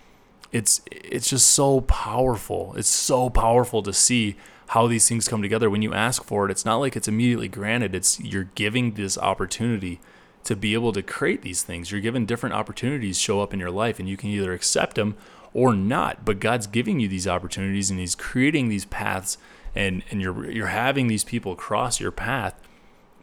it's 0.52 0.80
it's 0.90 1.28
just 1.28 1.50
so 1.50 1.82
powerful. 1.82 2.74
It's 2.76 2.88
so 2.88 3.28
powerful 3.30 3.82
to 3.82 3.92
see 3.92 4.36
how 4.68 4.86
these 4.86 5.08
things 5.08 5.28
come 5.28 5.42
together. 5.42 5.68
When 5.68 5.82
you 5.82 5.92
ask 5.92 6.22
for 6.22 6.44
it 6.44 6.50
it's 6.50 6.64
not 6.64 6.76
like 6.76 6.96
it's 6.96 7.08
immediately 7.08 7.48
granted. 7.48 7.94
It's 7.94 8.20
you're 8.20 8.50
giving 8.54 8.94
this 8.94 9.18
opportunity 9.18 10.00
to 10.44 10.54
be 10.54 10.72
able 10.72 10.92
to 10.92 11.02
create 11.02 11.42
these 11.42 11.62
things. 11.62 11.90
You're 11.90 12.00
given 12.00 12.24
different 12.24 12.54
opportunities 12.54 13.18
show 13.18 13.40
up 13.40 13.52
in 13.52 13.60
your 13.60 13.70
life 13.70 13.98
and 13.98 14.08
you 14.08 14.16
can 14.16 14.30
either 14.30 14.52
accept 14.52 14.94
them 14.94 15.16
or 15.52 15.74
not. 15.74 16.24
But 16.24 16.38
god's 16.38 16.66
giving 16.68 17.00
you 17.00 17.08
these 17.08 17.26
opportunities 17.26 17.90
and 17.90 17.98
he's 17.98 18.14
creating 18.14 18.68
these 18.68 18.84
paths 18.84 19.36
and 19.74 20.04
and 20.10 20.22
you're 20.22 20.48
you're 20.50 20.68
having 20.68 21.08
these 21.08 21.24
people 21.24 21.56
cross 21.56 22.00
your 22.00 22.12
path 22.12 22.54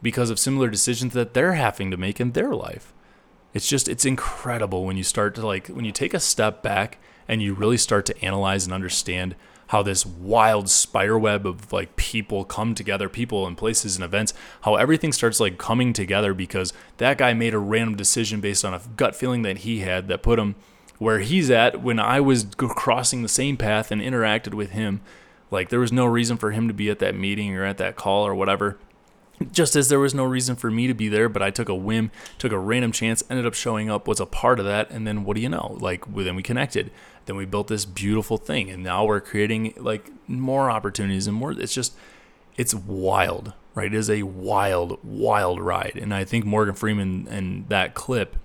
because 0.05 0.29
of 0.29 0.37
similar 0.37 0.69
decisions 0.69 1.15
that 1.15 1.33
they're 1.33 1.53
having 1.53 1.89
to 1.89 1.97
make 1.97 2.21
in 2.21 2.33
their 2.33 2.53
life. 2.53 2.93
It's 3.55 3.67
just 3.67 3.89
it's 3.89 4.05
incredible 4.05 4.85
when 4.85 4.97
you 4.97 5.03
start 5.03 5.33
to 5.33 5.47
like 5.47 5.65
when 5.65 5.83
you 5.83 5.91
take 5.91 6.13
a 6.13 6.19
step 6.19 6.61
back 6.61 6.99
and 7.27 7.41
you 7.41 7.55
really 7.55 7.77
start 7.77 8.05
to 8.05 8.23
analyze 8.23 8.65
and 8.65 8.73
understand 8.73 9.33
how 9.69 9.81
this 9.81 10.05
wild 10.05 10.69
spider 10.69 11.17
web 11.17 11.47
of 11.47 11.73
like 11.73 11.95
people 11.95 12.45
come 12.45 12.75
together, 12.75 13.09
people 13.09 13.47
and 13.47 13.57
places 13.57 13.95
and 13.95 14.05
events, 14.05 14.31
how 14.61 14.75
everything 14.75 15.11
starts 15.11 15.39
like 15.39 15.57
coming 15.57 15.91
together 15.91 16.35
because 16.35 16.71
that 16.97 17.17
guy 17.17 17.33
made 17.33 17.55
a 17.55 17.57
random 17.57 17.95
decision 17.95 18.39
based 18.39 18.63
on 18.63 18.75
a 18.75 18.81
gut 18.95 19.15
feeling 19.15 19.41
that 19.41 19.59
he 19.59 19.79
had 19.79 20.07
that 20.07 20.21
put 20.21 20.37
him 20.37 20.53
where 20.99 21.17
he's 21.17 21.49
at 21.49 21.81
when 21.81 21.99
I 21.99 22.19
was 22.19 22.45
crossing 22.55 23.23
the 23.23 23.27
same 23.27 23.57
path 23.57 23.89
and 23.89 24.03
interacted 24.03 24.53
with 24.53 24.69
him. 24.69 25.01
Like 25.49 25.69
there 25.69 25.79
was 25.79 25.91
no 25.91 26.05
reason 26.05 26.37
for 26.37 26.51
him 26.51 26.67
to 26.67 26.75
be 26.75 26.91
at 26.91 26.99
that 26.99 27.15
meeting 27.15 27.55
or 27.55 27.65
at 27.65 27.79
that 27.79 27.95
call 27.95 28.27
or 28.27 28.35
whatever 28.35 28.77
just 29.51 29.75
as 29.75 29.89
there 29.89 29.99
was 29.99 30.13
no 30.13 30.23
reason 30.23 30.55
for 30.55 30.71
me 30.71 30.87
to 30.87 30.93
be 30.93 31.09
there, 31.09 31.29
but 31.29 31.41
I 31.41 31.49
took 31.49 31.69
a 31.69 31.75
whim, 31.75 32.11
took 32.37 32.51
a 32.51 32.59
random 32.59 32.91
chance, 32.91 33.23
ended 33.29 33.45
up 33.45 33.53
showing 33.53 33.89
up, 33.89 34.07
was 34.07 34.19
a 34.19 34.25
part 34.25 34.59
of 34.59 34.65
that, 34.65 34.89
and 34.89 35.05
then 35.05 35.23
what 35.23 35.35
do 35.35 35.41
you 35.41 35.49
know? 35.49 35.77
Like, 35.79 36.05
then 36.13 36.35
we 36.35 36.43
connected. 36.43 36.91
Then 37.25 37.35
we 37.35 37.45
built 37.45 37.67
this 37.67 37.85
beautiful 37.85 38.37
thing, 38.37 38.69
and 38.69 38.83
now 38.83 39.05
we're 39.05 39.21
creating 39.21 39.73
like 39.77 40.11
more 40.27 40.69
opportunities 40.69 41.27
and 41.27 41.35
more. 41.35 41.51
It's 41.51 41.73
just, 41.73 41.95
it's 42.55 42.73
wild, 42.73 43.53
right? 43.73 43.87
It 43.87 43.93
is 43.93 44.09
a 44.09 44.23
wild, 44.23 44.99
wild 45.03 45.59
ride. 45.59 45.99
And 46.01 46.13
I 46.13 46.23
think 46.23 46.45
Morgan 46.45 46.75
Freeman 46.75 47.27
and 47.29 47.67
that 47.69 47.93
clip 47.93 48.35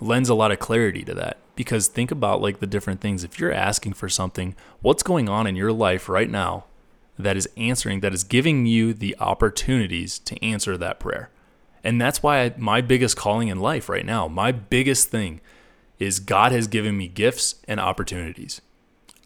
lends 0.00 0.28
a 0.28 0.34
lot 0.34 0.52
of 0.52 0.58
clarity 0.58 1.02
to 1.04 1.14
that 1.14 1.38
because 1.56 1.88
think 1.88 2.12
about 2.12 2.40
like 2.40 2.60
the 2.60 2.66
different 2.66 3.00
things. 3.00 3.24
If 3.24 3.40
you're 3.40 3.52
asking 3.52 3.94
for 3.94 4.08
something, 4.08 4.54
what's 4.80 5.02
going 5.02 5.28
on 5.28 5.46
in 5.46 5.56
your 5.56 5.72
life 5.72 6.08
right 6.08 6.30
now 6.30 6.66
that 7.18 7.36
is 7.36 7.48
answering, 7.56 8.00
that 8.00 8.14
is 8.14 8.24
giving 8.24 8.66
you 8.66 8.94
the 8.94 9.16
opportunities 9.18 10.18
to 10.20 10.42
answer 10.42 10.76
that 10.76 11.00
prayer. 11.00 11.30
And 11.82 12.00
that's 12.00 12.22
why 12.22 12.44
I, 12.44 12.54
my 12.56 12.80
biggest 12.80 13.16
calling 13.16 13.48
in 13.48 13.60
life 13.60 13.88
right 13.88 14.06
now, 14.06 14.28
my 14.28 14.52
biggest 14.52 15.08
thing 15.08 15.40
is 15.98 16.20
God 16.20 16.52
has 16.52 16.66
given 16.66 16.96
me 16.96 17.08
gifts 17.08 17.56
and 17.66 17.80
opportunities. 17.80 18.60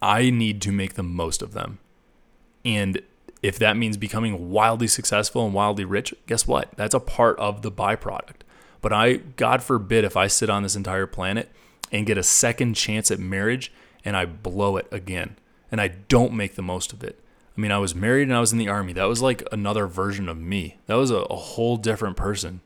I 0.00 0.30
need 0.30 0.62
to 0.62 0.72
make 0.72 0.94
the 0.94 1.02
most 1.02 1.42
of 1.42 1.52
them. 1.52 1.78
And 2.64 3.02
if 3.42 3.58
that 3.58 3.76
means 3.76 3.96
becoming 3.96 4.50
wildly 4.50 4.86
successful 4.86 5.44
and 5.44 5.54
wildly 5.54 5.84
rich, 5.84 6.14
guess 6.26 6.46
what? 6.46 6.70
That's 6.76 6.94
a 6.94 7.00
part 7.00 7.38
of 7.38 7.62
the 7.62 7.72
byproduct. 7.72 8.42
But 8.80 8.92
I, 8.92 9.14
God 9.16 9.62
forbid, 9.62 10.04
if 10.04 10.16
I 10.16 10.26
sit 10.26 10.50
on 10.50 10.62
this 10.62 10.76
entire 10.76 11.06
planet 11.06 11.50
and 11.90 12.06
get 12.06 12.18
a 12.18 12.22
second 12.22 12.74
chance 12.74 13.10
at 13.10 13.18
marriage 13.18 13.72
and 14.04 14.16
I 14.16 14.24
blow 14.24 14.76
it 14.76 14.86
again 14.90 15.36
and 15.70 15.80
I 15.80 15.88
don't 15.88 16.32
make 16.32 16.54
the 16.54 16.62
most 16.62 16.92
of 16.92 17.04
it, 17.04 17.21
I 17.56 17.60
mean, 17.60 17.72
I 17.72 17.78
was 17.78 17.94
married 17.94 18.28
and 18.28 18.36
I 18.36 18.40
was 18.40 18.52
in 18.52 18.58
the 18.58 18.68
army. 18.68 18.92
That 18.92 19.04
was 19.04 19.20
like 19.20 19.46
another 19.52 19.86
version 19.86 20.28
of 20.28 20.38
me. 20.38 20.78
That 20.86 20.94
was 20.94 21.10
a, 21.10 21.16
a 21.16 21.36
whole 21.36 21.76
different 21.76 22.16
person. 22.16 22.60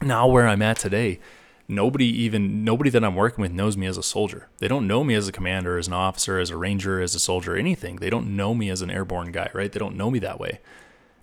Now, 0.00 0.28
where 0.28 0.46
I'm 0.46 0.62
at 0.62 0.78
today, 0.78 1.18
nobody 1.66 2.06
even 2.06 2.64
nobody 2.64 2.90
that 2.90 3.04
I'm 3.04 3.16
working 3.16 3.42
with 3.42 3.52
knows 3.52 3.76
me 3.76 3.86
as 3.86 3.98
a 3.98 4.02
soldier. 4.02 4.48
They 4.58 4.68
don't 4.68 4.86
know 4.86 5.02
me 5.02 5.14
as 5.14 5.26
a 5.26 5.32
commander, 5.32 5.76
as 5.78 5.88
an 5.88 5.92
officer, 5.92 6.38
as 6.38 6.50
a 6.50 6.56
ranger, 6.56 7.02
as 7.02 7.14
a 7.16 7.20
soldier, 7.20 7.56
anything. 7.56 7.96
They 7.96 8.10
don't 8.10 8.36
know 8.36 8.54
me 8.54 8.70
as 8.70 8.82
an 8.82 8.90
airborne 8.90 9.32
guy, 9.32 9.50
right? 9.52 9.70
They 9.70 9.80
don't 9.80 9.96
know 9.96 10.10
me 10.10 10.20
that 10.20 10.38
way. 10.38 10.60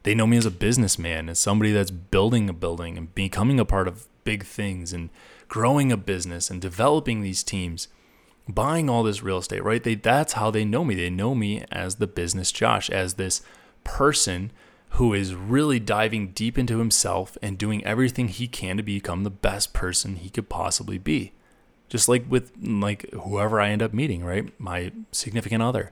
They 0.04 0.14
know 0.14 0.28
me 0.28 0.38
as 0.38 0.46
a 0.46 0.52
businessman, 0.52 1.30
as 1.30 1.40
somebody 1.40 1.72
that's 1.72 1.92
building 1.92 2.50
a 2.50 2.54
building 2.54 2.98
and 2.98 3.16
becoming 3.16 3.60
a 3.60 3.66
part 3.66 3.88
of 3.88 4.08
big 4.24 4.44
things 4.44 4.94
and 4.94 5.10
growing 5.48 5.92
a 5.92 5.98
business 5.98 6.50
and 6.52 6.62
developing 6.62 7.22
these 7.22 7.44
teams 7.44 7.88
buying 8.48 8.90
all 8.90 9.04
this 9.04 9.24
real 9.24 9.40
estate, 9.40 9.64
right? 9.64 9.84
They 9.84 9.96
that's 9.96 10.34
how 10.34 10.52
they 10.52 10.66
know 10.66 10.84
me. 10.84 10.96
They 10.96 11.10
know 11.10 11.34
me 11.36 11.64
as 11.72 11.96
the 11.96 12.08
business 12.08 12.52
Josh, 12.52 12.90
as 12.90 13.16
this 13.16 13.42
person 13.84 14.52
who 14.92 15.14
is 15.14 15.36
really 15.36 15.80
diving 15.80 16.30
deep 16.30 16.58
into 16.58 16.80
himself 16.80 17.38
and 17.42 17.58
doing 17.58 17.84
everything 17.84 18.30
he 18.30 18.48
can 18.48 18.78
to 18.78 18.84
become 18.84 19.24
the 19.24 19.30
best 19.30 19.74
person 19.74 20.16
he 20.16 20.30
could 20.30 20.48
possibly 20.48 20.98
be. 20.98 21.34
Just 21.90 22.08
like 22.08 22.26
with 22.30 22.52
like 22.62 23.12
whoever 23.12 23.60
I 23.60 23.70
end 23.70 23.84
up 23.84 23.94
meeting, 23.94 24.24
right? 24.24 24.58
My 24.60 24.92
significant 25.12 25.62
other. 25.62 25.92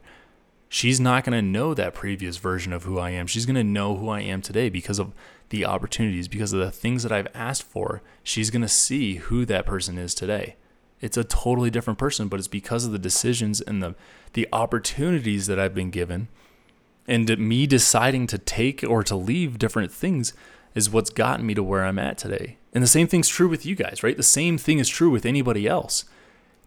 she's 0.74 1.00
not 1.00 1.24
going 1.24 1.38
to 1.38 1.42
know 1.42 1.76
that 1.76 1.94
previous 1.94 2.38
version 2.38 2.74
of 2.74 2.84
who 2.84 2.98
I 2.98 3.12
am. 3.12 3.28
She's 3.28 3.46
going 3.46 3.56
to 3.56 3.64
know 3.64 3.96
who 3.96 4.10
I 4.10 4.22
am 4.22 4.42
today 4.42 4.70
because 4.70 4.98
of 4.98 5.14
the 5.50 5.66
opportunities, 5.66 6.28
because 6.28 6.52
of 6.52 6.60
the 6.60 6.72
things 6.72 7.04
that 7.04 7.12
I've 7.12 7.28
asked 7.36 7.62
for. 7.62 8.02
She's 8.24 8.50
going 8.50 8.64
to 8.64 8.68
see 8.68 9.16
who 9.18 9.46
that 9.46 9.68
person 9.68 10.00
is 10.00 10.16
today. 10.16 10.56
It's 11.04 11.18
a 11.18 11.26
totally 11.26 11.70
different 11.70 12.00
person, 12.00 12.30
but 12.30 12.40
it's 12.40 12.48
because 12.48 12.86
of 12.86 12.94
the 12.94 12.98
decisions 12.98 13.60
and 13.60 13.84
the 13.84 13.94
the 14.32 14.48
opportunities 14.54 15.48
that 15.48 15.60
I've 15.60 15.76
been 15.76 15.90
given 15.92 16.30
and 17.06 17.38
me 17.38 17.68
deciding 17.68 18.26
to 18.28 18.38
take 18.38 18.86
or 18.88 19.04
to 19.04 19.16
leave 19.18 19.60
different 19.60 19.92
things 19.92 20.32
is 20.74 20.90
what's 20.90 21.10
gotten 21.10 21.46
me 21.46 21.56
to 21.56 21.62
where 21.62 21.84
I'm 21.84 22.00
at 22.00 22.18
today. 22.18 22.58
And 22.74 22.82
the 22.82 22.88
same 22.88 23.08
thing's 23.08 23.28
true 23.28 23.50
with 23.50 23.66
you 23.66 23.76
guys, 23.76 24.02
right? 24.02 24.16
The 24.16 24.24
same 24.24 24.58
thing 24.58 24.80
is 24.80 24.88
true 24.88 25.10
with 25.10 25.26
anybody 25.26 25.68
else. 25.68 26.06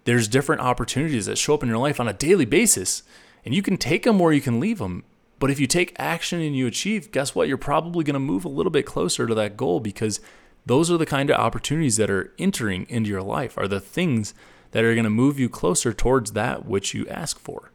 There's 0.04 0.28
different 0.28 0.60
opportunities 0.60 1.24
that 1.24 1.38
show 1.38 1.54
up 1.54 1.62
in 1.62 1.70
your 1.70 1.78
life 1.78 1.98
on 1.98 2.06
a 2.06 2.12
daily 2.12 2.44
basis 2.44 3.04
and 3.42 3.54
you 3.54 3.62
can 3.62 3.78
take 3.78 4.02
them 4.02 4.20
or 4.20 4.34
you 4.34 4.42
can 4.42 4.60
leave 4.60 4.78
them. 4.78 5.04
But 5.38 5.50
if 5.50 5.58
you 5.58 5.66
take 5.66 5.96
action 5.98 6.42
and 6.42 6.54
you 6.54 6.66
achieve, 6.66 7.10
guess 7.10 7.34
what? 7.34 7.48
You're 7.48 7.56
probably 7.56 8.04
going 8.04 8.14
to 8.14 8.20
move 8.20 8.44
a 8.44 8.50
little 8.50 8.70
bit 8.70 8.84
closer 8.84 9.26
to 9.26 9.34
that 9.34 9.56
goal 9.56 9.80
because 9.80 10.20
those 10.66 10.90
are 10.90 10.98
the 10.98 11.06
kind 11.06 11.30
of 11.30 11.40
opportunities 11.40 11.96
that 11.96 12.10
are 12.10 12.32
entering 12.38 12.86
into 12.88 13.08
your 13.08 13.22
life, 13.22 13.56
are 13.56 13.68
the 13.68 13.80
things 13.80 14.34
that 14.72 14.84
are 14.84 14.94
going 14.94 15.04
to 15.04 15.10
move 15.10 15.38
you 15.38 15.48
closer 15.48 15.92
towards 15.92 16.32
that 16.32 16.66
which 16.66 16.92
you 16.92 17.06
ask 17.08 17.38
for. 17.38 17.70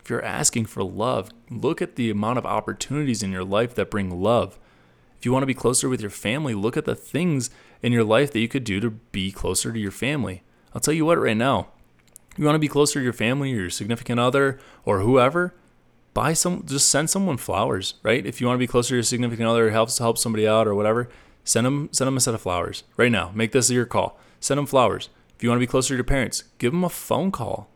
If 0.00 0.08
you're 0.08 0.24
asking 0.24 0.66
for 0.66 0.82
love, 0.82 1.30
look 1.50 1.82
at 1.82 1.96
the 1.96 2.10
amount 2.10 2.38
of 2.38 2.46
opportunities 2.46 3.22
in 3.22 3.32
your 3.32 3.44
life 3.44 3.74
that 3.74 3.90
bring 3.90 4.22
love. 4.22 4.58
If 5.18 5.26
you 5.26 5.32
want 5.32 5.42
to 5.42 5.46
be 5.48 5.54
closer 5.54 5.88
with 5.88 6.00
your 6.00 6.10
family, 6.10 6.54
look 6.54 6.76
at 6.76 6.84
the 6.84 6.96
things 6.96 7.50
in 7.82 7.92
your 7.92 8.02
life 8.02 8.32
that 8.32 8.40
you 8.40 8.48
could 8.48 8.64
do 8.64 8.80
to 8.80 8.90
be 8.90 9.30
closer 9.30 9.72
to 9.72 9.78
your 9.78 9.92
family. 9.92 10.42
I'll 10.74 10.80
tell 10.80 10.94
you 10.94 11.04
what, 11.04 11.20
right 11.20 11.36
now, 11.36 11.68
you 12.36 12.44
want 12.44 12.56
to 12.56 12.60
be 12.60 12.68
closer 12.68 12.98
to 12.98 13.04
your 13.04 13.12
family 13.12 13.52
or 13.52 13.60
your 13.62 13.70
significant 13.70 14.18
other 14.18 14.58
or 14.84 15.00
whoever, 15.00 15.54
buy 16.14 16.32
some 16.32 16.64
just 16.66 16.88
send 16.88 17.10
someone 17.10 17.36
flowers, 17.36 17.94
right? 18.02 18.24
If 18.24 18.40
you 18.40 18.46
want 18.46 18.56
to 18.56 18.62
be 18.62 18.66
closer 18.66 18.90
to 18.90 18.94
your 18.96 19.02
significant 19.02 19.48
other, 19.48 19.70
helps 19.70 19.98
help 19.98 20.18
somebody 20.18 20.46
out 20.46 20.66
or 20.66 20.74
whatever, 20.74 21.08
send 21.44 21.66
them 21.66 21.88
send 21.92 22.06
them 22.06 22.16
a 22.16 22.20
set 22.20 22.34
of 22.34 22.40
flowers 22.40 22.84
right 22.96 23.12
now. 23.12 23.32
Make 23.34 23.52
this 23.52 23.70
your 23.70 23.86
call. 23.86 24.18
Send 24.40 24.58
them 24.58 24.66
flowers. 24.66 25.08
If 25.36 25.42
you 25.42 25.48
want 25.48 25.58
to 25.58 25.66
be 25.66 25.70
closer 25.70 25.88
to 25.88 25.94
your 25.94 26.04
parents, 26.04 26.44
give 26.58 26.72
them 26.72 26.84
a 26.84 26.88
phone 26.88 27.30
call. 27.30 27.68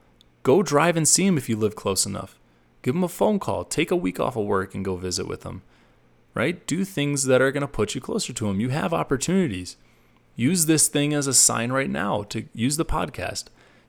Go 0.42 0.62
drive 0.62 0.96
and 0.96 1.06
see 1.06 1.26
them 1.26 1.38
if 1.38 1.48
you 1.48 1.56
live 1.56 1.74
close 1.74 2.06
enough. 2.06 2.38
Give 2.82 2.94
them 2.94 3.04
a 3.04 3.08
phone 3.08 3.38
call. 3.38 3.64
Take 3.64 3.90
a 3.90 3.96
week 3.96 4.20
off 4.20 4.36
of 4.36 4.46
work 4.46 4.74
and 4.74 4.84
go 4.84 4.96
visit 4.96 5.26
with 5.26 5.40
them. 5.40 5.62
Right? 6.34 6.66
Do 6.66 6.84
things 6.84 7.24
that 7.24 7.40
are 7.40 7.50
going 7.50 7.62
to 7.62 7.66
put 7.66 7.94
you 7.94 8.00
closer 8.00 8.32
to 8.32 8.46
them. 8.46 8.60
You 8.60 8.68
have 8.68 8.92
opportunities. 8.92 9.76
Use 10.36 10.66
this 10.66 10.86
thing 10.88 11.14
as 11.14 11.26
a 11.26 11.34
sign 11.34 11.72
right 11.72 11.88
now 11.88 12.22
to 12.24 12.44
use 12.52 12.76
the 12.76 12.84
podcast 12.84 13.44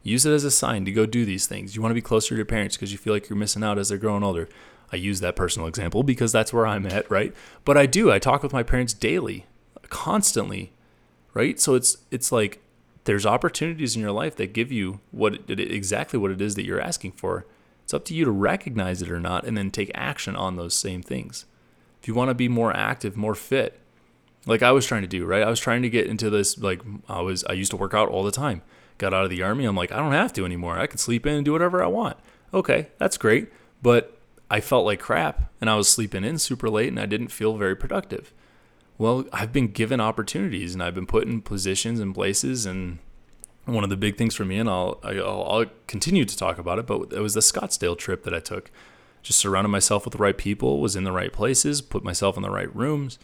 Use 0.07 0.25
it 0.25 0.31
as 0.31 0.45
a 0.45 0.51
sign 0.51 0.85
to 0.85 0.91
go 0.93 1.05
do 1.05 1.25
these 1.25 1.47
things. 1.47 1.75
You 1.75 1.81
want 1.81 1.91
to 1.91 1.95
be 1.95 2.01
closer 2.01 2.29
to 2.29 2.35
your 2.37 2.45
parents 2.45 2.77
because 2.77 2.93
you 2.93 2.97
feel 2.97 3.11
like 3.11 3.27
you're 3.27 3.37
missing 3.37 3.61
out 3.61 3.77
as 3.77 3.89
they're 3.89 3.97
growing 3.97 4.23
older. 4.23 4.47
I 4.89 4.95
use 4.95 5.19
that 5.19 5.35
personal 5.35 5.67
example 5.67 6.01
because 6.01 6.31
that's 6.31 6.53
where 6.53 6.65
I'm 6.65 6.85
at, 6.85 7.11
right? 7.11 7.33
But 7.65 7.75
I 7.77 7.87
do. 7.87 8.09
I 8.09 8.17
talk 8.17 8.41
with 8.41 8.53
my 8.53 8.63
parents 8.63 8.93
daily, 8.93 9.45
constantly, 9.89 10.73
right? 11.33 11.59
So 11.59 11.75
it's 11.75 11.97
it's 12.11 12.31
like 12.31 12.61
there's 13.05 13.25
opportunities 13.25 13.95
in 13.95 14.01
your 14.01 14.11
life 14.11 14.35
that 14.35 14.53
give 14.53 14.71
you 14.71 14.99
what 15.11 15.39
it, 15.47 15.59
exactly 15.59 16.19
what 16.19 16.31
it 16.31 16.41
is 16.41 16.55
that 16.55 16.65
you're 16.65 16.81
asking 16.81 17.13
for. 17.13 17.45
It's 17.83 17.93
up 17.93 18.05
to 18.05 18.13
you 18.13 18.25
to 18.25 18.31
recognize 18.31 19.01
it 19.01 19.09
or 19.09 19.19
not 19.19 19.45
and 19.45 19.57
then 19.57 19.71
take 19.71 19.91
action 19.95 20.35
on 20.35 20.57
those 20.57 20.73
same 20.73 21.01
things. 21.01 21.45
If 22.01 22.07
you 22.07 22.13
want 22.13 22.29
to 22.29 22.35
be 22.35 22.49
more 22.49 22.75
active, 22.75 23.15
more 23.15 23.35
fit, 23.35 23.79
like 24.45 24.61
I 24.61 24.71
was 24.71 24.85
trying 24.85 25.03
to 25.03 25.07
do, 25.07 25.25
right? 25.25 25.43
I 25.43 25.49
was 25.49 25.59
trying 25.59 25.81
to 25.83 25.89
get 25.89 26.07
into 26.07 26.29
this 26.29 26.57
like 26.57 26.81
I 27.07 27.21
was 27.21 27.43
I 27.45 27.53
used 27.53 27.71
to 27.71 27.77
work 27.77 27.93
out 27.93 28.09
all 28.09 28.23
the 28.23 28.31
time 28.31 28.61
got 28.97 29.13
out 29.13 29.23
of 29.23 29.29
the 29.29 29.43
army, 29.43 29.65
I'm 29.65 29.75
like, 29.75 29.91
I 29.91 29.97
don't 29.97 30.11
have 30.11 30.33
to 30.33 30.45
anymore. 30.45 30.77
I 30.77 30.87
can 30.87 30.97
sleep 30.97 31.25
in 31.25 31.35
and 31.35 31.45
do 31.45 31.51
whatever 31.51 31.83
I 31.83 31.87
want. 31.87 32.17
Okay, 32.53 32.87
that's 32.97 33.17
great. 33.17 33.49
But 33.81 34.17
I 34.49 34.59
felt 34.59 34.85
like 34.85 34.99
crap 34.99 35.51
and 35.61 35.69
I 35.69 35.75
was 35.75 35.89
sleeping 35.89 36.23
in 36.23 36.37
super 36.37 36.69
late 36.69 36.89
and 36.89 36.99
I 36.99 37.05
didn't 37.05 37.27
feel 37.29 37.57
very 37.57 37.75
productive. 37.75 38.33
Well, 38.97 39.25
I've 39.31 39.53
been 39.53 39.67
given 39.67 39.99
opportunities 39.99 40.73
and 40.73 40.81
I've 40.81 40.95
been 40.95 41.05
put 41.05 41.27
in 41.27 41.41
positions 41.41 41.99
and 41.99 42.13
places. 42.13 42.65
And 42.65 42.99
one 43.65 43.83
of 43.83 43.89
the 43.89 43.97
big 43.97 44.17
things 44.17 44.35
for 44.35 44.45
me, 44.45 44.57
and 44.57 44.69
I'll, 44.69 44.99
I'll, 45.03 45.43
I'll 45.43 45.65
continue 45.87 46.25
to 46.25 46.37
talk 46.37 46.57
about 46.57 46.79
it, 46.79 46.87
but 46.87 47.13
it 47.13 47.19
was 47.19 47.33
the 47.33 47.41
Scottsdale 47.41 47.97
trip 47.97 48.23
that 48.23 48.33
I 48.33 48.39
took. 48.39 48.71
Just 49.21 49.39
surrounded 49.39 49.69
myself 49.69 50.05
with 50.05 50.13
the 50.13 50.17
right 50.17 50.37
people, 50.37 50.79
was 50.79 50.95
in 50.95 51.03
the 51.03 51.11
right 51.11 51.33
places, 51.33 51.81
put 51.81 52.03
myself 52.03 52.37
in 52.37 52.43
the 52.43 52.49
right 52.49 52.73
rooms. 52.75 53.19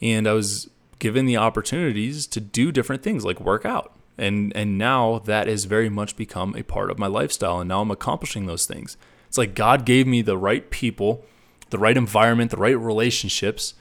And 0.00 0.26
I 0.26 0.32
was 0.32 0.70
given 0.98 1.26
the 1.26 1.36
opportunities 1.36 2.26
to 2.28 2.40
do 2.40 2.72
different 2.72 3.02
things 3.02 3.24
like 3.24 3.40
work 3.40 3.64
out 3.64 3.94
and 4.16 4.52
and 4.56 4.78
now 4.78 5.18
that 5.20 5.46
has 5.46 5.64
very 5.64 5.88
much 5.88 6.16
become 6.16 6.54
a 6.56 6.62
part 6.62 6.90
of 6.90 6.98
my 6.98 7.06
lifestyle 7.06 7.60
and 7.60 7.68
now 7.68 7.80
i'm 7.80 7.90
accomplishing 7.90 8.46
those 8.46 8.66
things 8.66 8.96
it's 9.26 9.38
like 9.38 9.54
god 9.54 9.84
gave 9.84 10.06
me 10.06 10.22
the 10.22 10.38
right 10.38 10.70
people 10.70 11.24
the 11.70 11.78
right 11.78 11.96
environment 11.96 12.50
the 12.50 12.56
right 12.56 12.78
relationships 12.78 13.74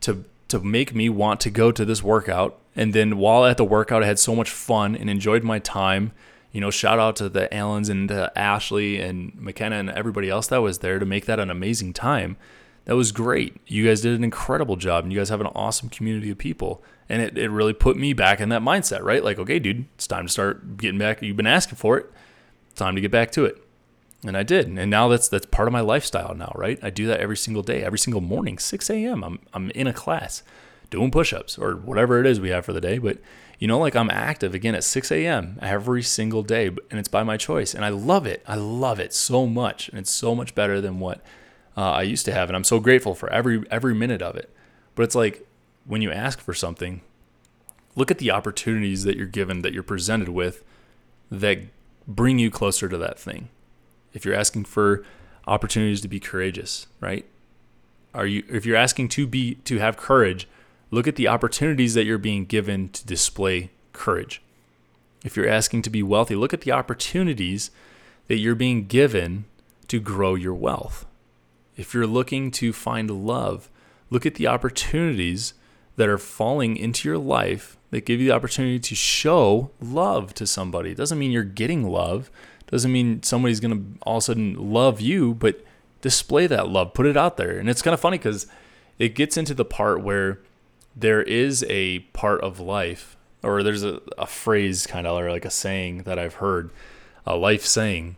to 0.00 0.24
to 0.52 0.60
make 0.60 0.94
me 0.94 1.08
want 1.08 1.40
to 1.40 1.50
go 1.50 1.72
to 1.72 1.84
this 1.84 2.02
workout 2.02 2.58
and 2.74 2.94
then 2.94 3.18
while 3.18 3.44
at 3.44 3.56
the 3.56 3.64
workout 3.64 4.02
i 4.02 4.06
had 4.06 4.18
so 4.18 4.34
much 4.34 4.50
fun 4.50 4.94
and 4.94 5.10
enjoyed 5.10 5.42
my 5.42 5.58
time 5.58 6.12
you 6.52 6.60
know 6.60 6.70
shout 6.70 6.98
out 6.98 7.16
to 7.16 7.28
the 7.28 7.52
allens 7.54 7.88
and 7.88 8.10
ashley 8.36 9.00
and 9.00 9.34
mckenna 9.34 9.76
and 9.76 9.90
everybody 9.90 10.30
else 10.30 10.46
that 10.46 10.62
was 10.62 10.78
there 10.78 10.98
to 10.98 11.06
make 11.06 11.26
that 11.26 11.40
an 11.40 11.50
amazing 11.50 11.92
time 11.92 12.36
that 12.84 12.94
was 12.94 13.12
great 13.12 13.56
you 13.66 13.86
guys 13.86 14.00
did 14.00 14.16
an 14.16 14.24
incredible 14.24 14.76
job 14.76 15.04
and 15.04 15.12
you 15.12 15.18
guys 15.18 15.28
have 15.28 15.40
an 15.40 15.48
awesome 15.48 15.88
community 15.88 16.30
of 16.30 16.38
people 16.38 16.82
and 17.12 17.20
it, 17.20 17.36
it 17.36 17.50
really 17.50 17.74
put 17.74 17.98
me 17.98 18.14
back 18.14 18.40
in 18.40 18.48
that 18.48 18.62
mindset, 18.62 19.02
right? 19.02 19.22
Like, 19.22 19.38
okay, 19.38 19.58
dude, 19.58 19.84
it's 19.96 20.06
time 20.06 20.26
to 20.26 20.32
start 20.32 20.78
getting 20.78 20.98
back. 20.98 21.20
You've 21.20 21.36
been 21.36 21.46
asking 21.46 21.76
for 21.76 21.98
it. 21.98 22.10
Time 22.74 22.94
to 22.94 23.02
get 23.02 23.10
back 23.10 23.30
to 23.32 23.44
it. 23.44 23.61
And 24.24 24.36
I 24.36 24.42
did. 24.44 24.68
And 24.68 24.90
now 24.90 25.08
that's 25.08 25.28
that's 25.28 25.46
part 25.46 25.68
of 25.68 25.72
my 25.72 25.80
lifestyle 25.80 26.34
now, 26.34 26.52
right? 26.54 26.78
I 26.82 26.90
do 26.90 27.06
that 27.06 27.20
every 27.20 27.36
single 27.36 27.62
day, 27.62 27.82
every 27.82 27.98
single 27.98 28.20
morning, 28.20 28.58
6 28.58 28.90
a.m. 28.90 29.24
I'm 29.24 29.40
I'm 29.52 29.70
in 29.70 29.86
a 29.86 29.92
class 29.92 30.42
doing 30.90 31.10
push-ups 31.10 31.56
or 31.58 31.74
whatever 31.74 32.20
it 32.20 32.26
is 32.26 32.38
we 32.38 32.50
have 32.50 32.64
for 32.64 32.72
the 32.72 32.80
day. 32.80 32.98
But 32.98 33.18
you 33.58 33.66
know, 33.66 33.78
like 33.78 33.96
I'm 33.96 34.10
active 34.10 34.54
again 34.54 34.74
at 34.74 34.84
6 34.84 35.10
a.m. 35.10 35.58
every 35.60 36.02
single 36.02 36.42
day, 36.42 36.66
and 36.66 36.98
it's 36.98 37.08
by 37.08 37.22
my 37.22 37.36
choice. 37.36 37.74
And 37.74 37.84
I 37.84 37.88
love 37.88 38.26
it. 38.26 38.42
I 38.46 38.56
love 38.56 39.00
it 39.00 39.12
so 39.12 39.46
much. 39.46 39.88
And 39.88 39.98
it's 39.98 40.10
so 40.10 40.34
much 40.34 40.54
better 40.54 40.80
than 40.80 41.00
what 41.00 41.20
uh, 41.76 41.92
I 41.92 42.02
used 42.02 42.24
to 42.26 42.32
have. 42.32 42.48
And 42.48 42.56
I'm 42.56 42.64
so 42.64 42.78
grateful 42.78 43.14
for 43.14 43.28
every 43.30 43.64
every 43.70 43.94
minute 43.94 44.22
of 44.22 44.36
it. 44.36 44.54
But 44.94 45.04
it's 45.04 45.14
like 45.14 45.46
when 45.84 46.02
you 46.02 46.12
ask 46.12 46.40
for 46.40 46.54
something, 46.54 47.00
look 47.96 48.10
at 48.10 48.18
the 48.18 48.30
opportunities 48.30 49.02
that 49.04 49.16
you're 49.16 49.26
given, 49.26 49.62
that 49.62 49.72
you're 49.72 49.82
presented 49.82 50.28
with, 50.28 50.62
that 51.30 51.58
bring 52.06 52.38
you 52.38 52.50
closer 52.50 52.88
to 52.88 52.98
that 52.98 53.18
thing. 53.18 53.48
If 54.12 54.24
you're 54.24 54.34
asking 54.34 54.64
for 54.64 55.04
opportunities 55.46 56.00
to 56.02 56.08
be 56.08 56.20
courageous, 56.20 56.86
right? 57.00 57.24
Are 58.14 58.26
you 58.26 58.44
if 58.48 58.66
you're 58.66 58.76
asking 58.76 59.08
to 59.10 59.26
be 59.26 59.54
to 59.56 59.78
have 59.78 59.96
courage, 59.96 60.46
look 60.90 61.08
at 61.08 61.16
the 61.16 61.28
opportunities 61.28 61.94
that 61.94 62.04
you're 62.04 62.18
being 62.18 62.44
given 62.44 62.90
to 62.90 63.06
display 63.06 63.70
courage. 63.92 64.42
If 65.24 65.36
you're 65.36 65.48
asking 65.48 65.82
to 65.82 65.90
be 65.90 66.02
wealthy, 66.02 66.34
look 66.34 66.52
at 66.52 66.62
the 66.62 66.72
opportunities 66.72 67.70
that 68.28 68.38
you're 68.38 68.54
being 68.54 68.86
given 68.86 69.44
to 69.88 70.00
grow 70.00 70.34
your 70.34 70.54
wealth. 70.54 71.06
If 71.76 71.94
you're 71.94 72.06
looking 72.06 72.50
to 72.52 72.72
find 72.72 73.10
love, 73.10 73.68
look 74.10 74.26
at 74.26 74.34
the 74.34 74.46
opportunities 74.46 75.54
that 75.96 76.08
are 76.08 76.18
falling 76.18 76.76
into 76.76 77.08
your 77.08 77.18
life 77.18 77.76
that 77.90 78.06
give 78.06 78.20
you 78.20 78.28
the 78.28 78.34
opportunity 78.34 78.78
to 78.78 78.94
show 78.94 79.70
love 79.80 80.34
to 80.34 80.46
somebody. 80.46 80.90
It 80.90 80.96
doesn't 80.96 81.18
mean 81.18 81.30
you're 81.30 81.44
getting 81.44 81.86
love. 81.86 82.30
Doesn't 82.72 82.90
mean 82.90 83.22
somebody's 83.22 83.60
going 83.60 83.76
to 83.76 84.00
all 84.02 84.16
of 84.16 84.22
a 84.22 84.24
sudden 84.24 84.72
love 84.72 84.98
you, 84.98 85.34
but 85.34 85.62
display 86.00 86.46
that 86.46 86.68
love, 86.68 86.94
put 86.94 87.04
it 87.04 87.18
out 87.18 87.36
there. 87.36 87.58
And 87.58 87.68
it's 87.68 87.82
kind 87.82 87.92
of 87.92 88.00
funny 88.00 88.16
because 88.16 88.46
it 88.98 89.14
gets 89.14 89.36
into 89.36 89.52
the 89.52 89.64
part 89.64 90.02
where 90.02 90.40
there 90.96 91.22
is 91.22 91.66
a 91.68 91.98
part 92.14 92.40
of 92.40 92.60
life, 92.60 93.16
or 93.42 93.62
there's 93.62 93.84
a, 93.84 94.00
a 94.16 94.26
phrase 94.26 94.86
kind 94.86 95.06
of 95.06 95.20
or 95.20 95.30
like 95.30 95.44
a 95.44 95.50
saying 95.50 96.04
that 96.04 96.18
I've 96.18 96.36
heard, 96.36 96.70
a 97.26 97.36
life 97.36 97.66
saying, 97.66 98.16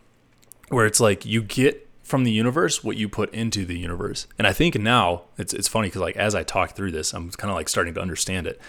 where 0.69 0.85
it's 0.85 1.01
like 1.01 1.25
you 1.25 1.43
get 1.43 1.85
from 2.01 2.23
the 2.23 2.31
universe 2.31 2.81
what 2.81 2.95
you 2.95 3.09
put 3.09 3.33
into 3.33 3.65
the 3.65 3.77
universe. 3.77 4.25
And 4.37 4.47
I 4.47 4.53
think 4.53 4.75
now 4.79 5.23
it's 5.37 5.53
it's 5.53 5.67
funny 5.67 5.87
because 5.87 6.01
like 6.01 6.15
as 6.15 6.33
I 6.33 6.43
talk 6.43 6.77
through 6.77 6.91
this, 6.91 7.13
I'm 7.13 7.29
kind 7.31 7.51
of 7.51 7.55
like 7.55 7.67
starting 7.67 7.93
to 7.95 8.01
understand 8.01 8.47
it. 8.47 8.61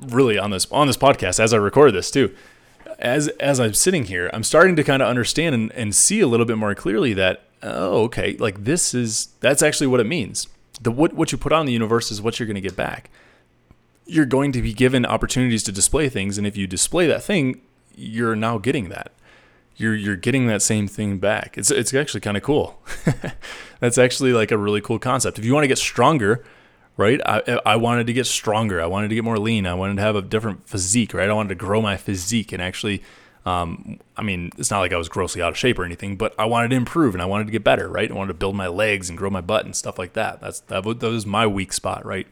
Really 0.00 0.36
on 0.36 0.50
this 0.50 0.66
on 0.72 0.88
this 0.88 0.96
podcast 0.96 1.38
as 1.38 1.54
I 1.54 1.58
record 1.58 1.94
this 1.94 2.10
too. 2.10 2.34
As 3.02 3.28
as 3.28 3.60
I'm 3.60 3.74
sitting 3.74 4.04
here, 4.04 4.30
I'm 4.32 4.44
starting 4.44 4.76
to 4.76 4.84
kind 4.84 5.02
of 5.02 5.08
understand 5.08 5.54
and, 5.54 5.72
and 5.72 5.94
see 5.94 6.20
a 6.20 6.26
little 6.26 6.46
bit 6.46 6.56
more 6.56 6.74
clearly 6.74 7.12
that 7.14 7.42
oh 7.62 8.04
okay, 8.04 8.36
like 8.38 8.64
this 8.64 8.94
is 8.94 9.28
that's 9.40 9.62
actually 9.62 9.88
what 9.88 10.00
it 10.00 10.06
means. 10.06 10.48
The 10.80 10.90
what 10.90 11.12
what 11.12 11.32
you 11.32 11.36
put 11.36 11.52
on 11.52 11.66
the 11.66 11.72
universe 11.72 12.10
is 12.10 12.22
what 12.22 12.38
you're 12.38 12.46
going 12.46 12.54
to 12.54 12.60
get 12.60 12.76
back. 12.76 13.10
You're 14.06 14.26
going 14.26 14.52
to 14.52 14.62
be 14.62 14.72
given 14.72 15.04
opportunities 15.04 15.62
to 15.64 15.72
display 15.72 16.08
things 16.08 16.38
and 16.38 16.46
if 16.46 16.56
you 16.56 16.66
display 16.66 17.06
that 17.08 17.22
thing, 17.22 17.60
you're 17.94 18.36
now 18.36 18.56
getting 18.56 18.88
that 18.88 19.12
you're 19.76 19.94
you're 19.94 20.16
getting 20.16 20.46
that 20.46 20.62
same 20.62 20.86
thing 20.86 21.18
back. 21.18 21.56
It's 21.58 21.70
it's 21.70 21.92
actually 21.92 22.20
kind 22.20 22.36
of 22.36 22.42
cool. 22.42 22.80
That's 23.80 23.98
actually 23.98 24.32
like 24.32 24.50
a 24.50 24.58
really 24.58 24.80
cool 24.80 24.98
concept. 24.98 25.38
If 25.38 25.44
you 25.44 25.52
want 25.52 25.64
to 25.64 25.68
get 25.68 25.78
stronger, 25.78 26.44
right? 26.96 27.20
I 27.24 27.60
I 27.64 27.76
wanted 27.76 28.06
to 28.06 28.12
get 28.12 28.26
stronger. 28.26 28.80
I 28.80 28.86
wanted 28.86 29.08
to 29.08 29.14
get 29.14 29.24
more 29.24 29.38
lean. 29.38 29.66
I 29.66 29.74
wanted 29.74 29.96
to 29.96 30.02
have 30.02 30.16
a 30.16 30.22
different 30.22 30.68
physique, 30.68 31.14
right? 31.14 31.28
I 31.28 31.32
wanted 31.32 31.50
to 31.50 31.54
grow 31.66 31.80
my 31.82 31.96
physique 31.96 32.52
and 32.52 32.62
actually 32.62 33.02
Um, 33.44 33.98
I 34.16 34.22
mean, 34.22 34.50
it's 34.56 34.70
not 34.70 34.78
like 34.78 34.92
I 34.92 34.96
was 34.96 35.08
grossly 35.08 35.42
out 35.42 35.50
of 35.50 35.58
shape 35.58 35.76
or 35.76 35.84
anything, 35.84 36.16
but 36.16 36.32
I 36.38 36.44
wanted 36.44 36.68
to 36.70 36.76
improve 36.76 37.12
and 37.14 37.20
I 37.20 37.26
wanted 37.26 37.46
to 37.46 37.50
get 37.50 37.64
better, 37.64 37.88
right? 37.88 38.08
I 38.08 38.14
wanted 38.14 38.34
to 38.34 38.38
build 38.38 38.54
my 38.54 38.68
legs 38.68 39.08
and 39.08 39.18
grow 39.18 39.30
my 39.30 39.40
butt 39.40 39.64
and 39.64 39.74
stuff 39.74 39.98
like 39.98 40.12
that. 40.12 40.40
That's 40.40 40.60
that, 40.60 40.84
that 40.84 41.10
was 41.10 41.26
my 41.26 41.44
weak 41.46 41.72
spot, 41.72 42.06
right? 42.06 42.28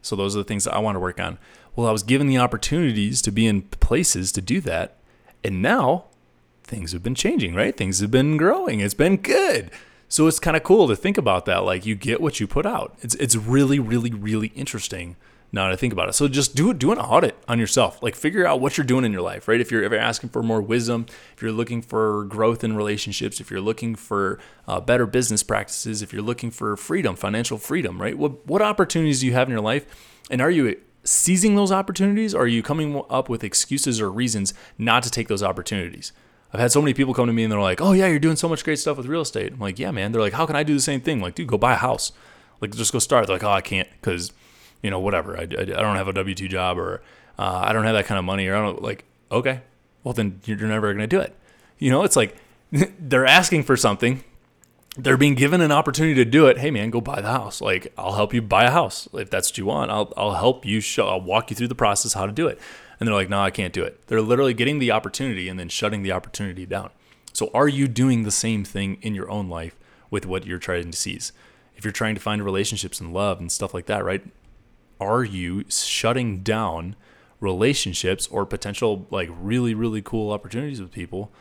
So 0.00 0.16
those 0.16 0.34
are 0.34 0.38
the 0.38 0.44
things 0.44 0.64
that 0.64 0.74
I 0.74 0.78
want 0.78 0.96
to 0.96 1.00
work 1.00 1.20
on. 1.20 1.36
Well, 1.76 1.86
I 1.86 1.92
was 1.92 2.02
given 2.02 2.28
the 2.28 2.38
opportunities 2.38 3.20
to 3.22 3.30
be 3.30 3.46
in 3.46 3.62
places 3.62 4.32
to 4.32 4.40
do 4.40 4.60
that, 4.62 4.96
and 5.42 5.60
now 5.60 6.04
things 6.62 6.92
have 6.92 7.02
been 7.02 7.14
changing, 7.14 7.54
right? 7.54 7.76
Things 7.76 8.00
have 8.00 8.10
been 8.10 8.38
growing. 8.38 8.80
It's 8.80 8.94
been 8.94 9.18
good. 9.18 9.70
So 10.14 10.28
it's 10.28 10.38
kind 10.38 10.56
of 10.56 10.62
cool 10.62 10.86
to 10.86 10.94
think 10.94 11.18
about 11.18 11.44
that. 11.46 11.64
Like 11.64 11.84
you 11.84 11.96
get 11.96 12.20
what 12.20 12.38
you 12.38 12.46
put 12.46 12.66
out. 12.66 12.96
It's 13.02 13.16
it's 13.16 13.34
really 13.34 13.80
really 13.80 14.12
really 14.12 14.52
interesting 14.54 15.16
now 15.50 15.70
to 15.70 15.76
think 15.76 15.92
about 15.92 16.08
it. 16.08 16.12
So 16.12 16.28
just 16.28 16.54
do 16.54 16.72
do 16.72 16.92
an 16.92 16.98
audit 16.98 17.36
on 17.48 17.58
yourself. 17.58 18.00
Like 18.00 18.14
figure 18.14 18.46
out 18.46 18.60
what 18.60 18.78
you're 18.78 18.86
doing 18.86 19.04
in 19.04 19.10
your 19.10 19.22
life, 19.22 19.48
right? 19.48 19.60
If 19.60 19.72
you're 19.72 19.82
ever 19.82 19.96
asking 19.96 20.30
for 20.30 20.40
more 20.40 20.62
wisdom, 20.62 21.06
if 21.34 21.42
you're 21.42 21.50
looking 21.50 21.82
for 21.82 22.26
growth 22.26 22.62
in 22.62 22.76
relationships, 22.76 23.40
if 23.40 23.50
you're 23.50 23.60
looking 23.60 23.96
for 23.96 24.38
uh, 24.68 24.78
better 24.78 25.04
business 25.04 25.42
practices, 25.42 26.00
if 26.00 26.12
you're 26.12 26.22
looking 26.22 26.52
for 26.52 26.76
freedom, 26.76 27.16
financial 27.16 27.58
freedom, 27.58 28.00
right? 28.00 28.16
What 28.16 28.46
what 28.46 28.62
opportunities 28.62 29.18
do 29.18 29.26
you 29.26 29.32
have 29.32 29.48
in 29.48 29.52
your 29.52 29.62
life, 29.62 29.84
and 30.30 30.40
are 30.40 30.50
you 30.50 30.80
seizing 31.02 31.56
those 31.56 31.72
opportunities, 31.72 32.36
or 32.36 32.42
are 32.42 32.46
you 32.46 32.62
coming 32.62 33.02
up 33.10 33.28
with 33.28 33.42
excuses 33.42 34.00
or 34.00 34.12
reasons 34.12 34.54
not 34.78 35.02
to 35.02 35.10
take 35.10 35.26
those 35.26 35.42
opportunities? 35.42 36.12
I've 36.54 36.60
had 36.60 36.70
so 36.70 36.80
many 36.80 36.94
people 36.94 37.14
come 37.14 37.26
to 37.26 37.32
me 37.32 37.42
and 37.42 37.50
they're 37.50 37.60
like, 37.60 37.80
"Oh 37.80 37.90
yeah, 37.92 38.06
you're 38.06 38.20
doing 38.20 38.36
so 38.36 38.48
much 38.48 38.62
great 38.64 38.78
stuff 38.78 38.96
with 38.96 39.06
real 39.06 39.22
estate." 39.22 39.52
I'm 39.52 39.58
like, 39.58 39.80
"Yeah, 39.80 39.90
man." 39.90 40.12
They're 40.12 40.20
like, 40.20 40.34
"How 40.34 40.46
can 40.46 40.54
I 40.54 40.62
do 40.62 40.72
the 40.72 40.80
same 40.80 41.00
thing?" 41.00 41.16
I'm 41.16 41.22
like, 41.22 41.34
dude, 41.34 41.48
go 41.48 41.58
buy 41.58 41.72
a 41.72 41.76
house. 41.76 42.12
Like, 42.60 42.72
just 42.76 42.92
go 42.92 43.00
start. 43.00 43.26
They're 43.26 43.34
like, 43.34 43.42
"Oh, 43.42 43.50
I 43.50 43.60
can't 43.60 43.88
because, 44.00 44.32
you 44.80 44.88
know, 44.88 45.00
whatever. 45.00 45.36
I, 45.36 45.40
I, 45.40 45.62
I 45.62 45.64
don't 45.64 45.96
have 45.96 46.06
a 46.06 46.12
W 46.12 46.32
two 46.32 46.46
job 46.46 46.78
or 46.78 47.02
uh, 47.40 47.62
I 47.64 47.72
don't 47.72 47.84
have 47.84 47.94
that 47.94 48.06
kind 48.06 48.20
of 48.20 48.24
money 48.24 48.46
or 48.46 48.54
I 48.54 48.60
don't 48.60 48.80
like." 48.80 49.04
Okay, 49.32 49.62
well 50.04 50.14
then 50.14 50.40
you're 50.44 50.56
never 50.58 50.92
gonna 50.92 51.08
do 51.08 51.18
it. 51.18 51.36
You 51.80 51.90
know, 51.90 52.04
it's 52.04 52.14
like 52.14 52.36
they're 53.00 53.26
asking 53.26 53.64
for 53.64 53.76
something. 53.76 54.22
They're 54.96 55.16
being 55.16 55.34
given 55.34 55.60
an 55.60 55.72
opportunity 55.72 56.14
to 56.14 56.24
do 56.24 56.46
it. 56.46 56.58
Hey 56.58 56.70
man, 56.70 56.90
go 56.90 57.00
buy 57.00 57.20
the 57.20 57.32
house. 57.32 57.60
Like 57.60 57.92
I'll 57.98 58.12
help 58.12 58.32
you 58.32 58.40
buy 58.40 58.62
a 58.62 58.70
house 58.70 59.08
if 59.12 59.28
that's 59.28 59.50
what 59.50 59.58
you 59.58 59.66
want. 59.66 59.90
I'll 59.90 60.12
I'll 60.16 60.34
help 60.34 60.64
you 60.64 60.80
show. 60.80 61.08
I'll 61.08 61.20
walk 61.20 61.50
you 61.50 61.56
through 61.56 61.66
the 61.66 61.74
process 61.74 62.12
how 62.12 62.26
to 62.26 62.32
do 62.32 62.46
it. 62.46 62.60
And 62.98 63.06
they're 63.06 63.14
like, 63.14 63.28
no, 63.28 63.40
I 63.40 63.50
can't 63.50 63.72
do 63.72 63.82
it. 63.82 64.06
They're 64.06 64.22
literally 64.22 64.54
getting 64.54 64.78
the 64.78 64.92
opportunity 64.92 65.48
and 65.48 65.58
then 65.58 65.68
shutting 65.68 66.02
the 66.02 66.12
opportunity 66.12 66.66
down. 66.66 66.90
So, 67.32 67.50
are 67.52 67.68
you 67.68 67.88
doing 67.88 68.22
the 68.22 68.30
same 68.30 68.64
thing 68.64 68.98
in 69.02 69.14
your 69.14 69.28
own 69.28 69.48
life 69.48 69.76
with 70.10 70.24
what 70.24 70.46
you're 70.46 70.58
trying 70.58 70.90
to 70.90 70.96
seize? 70.96 71.32
If 71.76 71.84
you're 71.84 71.92
trying 71.92 72.14
to 72.14 72.20
find 72.20 72.44
relationships 72.44 73.00
and 73.00 73.12
love 73.12 73.40
and 73.40 73.50
stuff 73.50 73.74
like 73.74 73.86
that, 73.86 74.04
right? 74.04 74.24
Are 75.00 75.24
you 75.24 75.64
shutting 75.68 76.42
down 76.42 76.94
relationships 77.40 78.28
or 78.28 78.46
potential, 78.46 79.08
like 79.10 79.28
really, 79.32 79.74
really 79.74 80.00
cool 80.00 80.32
opportunities 80.32 80.80
with 80.80 80.92
people 80.92 81.32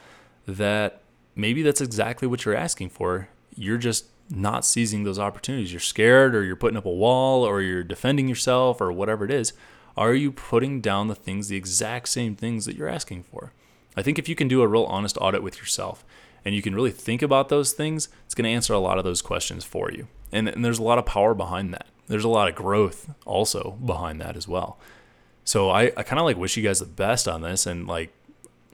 that 0.47 1.03
maybe 1.35 1.61
that's 1.61 1.81
exactly 1.81 2.27
what 2.27 2.45
you're 2.45 2.55
asking 2.55 2.89
for? 2.89 3.29
You're 3.55 3.77
just 3.77 4.05
not 4.29 4.65
seizing 4.65 5.03
those 5.03 5.19
opportunities. 5.19 5.71
You're 5.71 5.79
scared 5.79 6.35
or 6.35 6.43
you're 6.43 6.55
putting 6.55 6.77
up 6.77 6.85
a 6.85 6.91
wall 6.91 7.43
or 7.43 7.61
you're 7.61 7.83
defending 7.83 8.27
yourself 8.27 8.81
or 8.81 8.91
whatever 8.91 9.25
it 9.25 9.31
is. 9.31 9.53
Are 9.95 10.13
you 10.13 10.31
putting 10.31 10.81
down 10.81 11.07
the 11.07 11.15
things, 11.15 11.47
the 11.47 11.57
exact 11.57 12.09
same 12.09 12.35
things 12.35 12.65
that 12.65 12.75
you're 12.75 12.89
asking 12.89 13.23
for? 13.23 13.53
I 13.95 14.01
think 14.01 14.17
if 14.17 14.27
you 14.27 14.35
can 14.35 14.47
do 14.47 14.61
a 14.61 14.67
real 14.67 14.85
honest 14.85 15.17
audit 15.21 15.43
with 15.43 15.59
yourself 15.59 16.03
and 16.43 16.55
you 16.55 16.61
can 16.61 16.73
really 16.73 16.91
think 16.91 17.21
about 17.21 17.49
those 17.49 17.73
things, 17.73 18.09
it's 18.25 18.33
going 18.33 18.45
to 18.45 18.55
answer 18.55 18.73
a 18.73 18.79
lot 18.79 18.97
of 18.97 19.03
those 19.03 19.21
questions 19.21 19.63
for 19.63 19.91
you. 19.91 20.07
And, 20.31 20.47
and 20.47 20.65
there's 20.65 20.79
a 20.79 20.83
lot 20.83 20.97
of 20.97 21.05
power 21.05 21.33
behind 21.33 21.73
that. 21.73 21.85
There's 22.07 22.23
a 22.23 22.29
lot 22.29 22.49
of 22.49 22.55
growth 22.55 23.13
also 23.25 23.77
behind 23.85 24.19
that 24.21 24.35
as 24.35 24.47
well. 24.47 24.77
So 25.45 25.69
I, 25.69 25.91
I 25.95 26.03
kind 26.03 26.19
of 26.19 26.25
like 26.25 26.37
wish 26.37 26.57
you 26.57 26.63
guys 26.63 26.79
the 26.79 26.85
best 26.85 27.27
on 27.27 27.41
this 27.41 27.65
and 27.65 27.87
like 27.87 28.11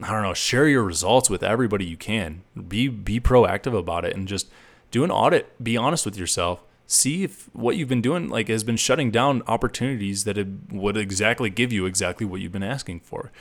I 0.01 0.12
don't 0.12 0.23
know, 0.23 0.34
share 0.34 0.67
your 0.67 0.84
results 0.84 1.29
with 1.29 1.43
everybody 1.43 1.86
you 1.86 1.97
can. 1.97 2.43
Be 2.67 2.88
be 2.88 3.19
proactive 3.19 3.77
about 3.77 4.05
it 4.05 4.15
and 4.15 4.27
just 4.27 4.49
do 4.91 5.03
an 5.03 5.12
audit. 5.12 5.62
Be 5.62 5.75
honest 5.75 6.05
with 6.05 6.17
yourself. 6.17 6.63
See 6.91 7.23
if 7.23 7.47
what 7.54 7.78
you've 7.78 7.88
been 7.88 8.02
doing 8.02 8.30
like 8.30 8.47
has 8.47 8.63
been 8.63 8.75
shutting 8.75 9.12
down 9.12 9.43
opportunities 9.45 10.23
that 10.23 10.43
would 10.71 10.97
exactly 10.97 11.52
give 11.52 11.71
you 11.71 11.86
exactly 11.86 12.25
what 12.25 12.41
you've 12.41 12.52
been 12.52 12.63
asking 12.63 13.02
for. 13.02 13.32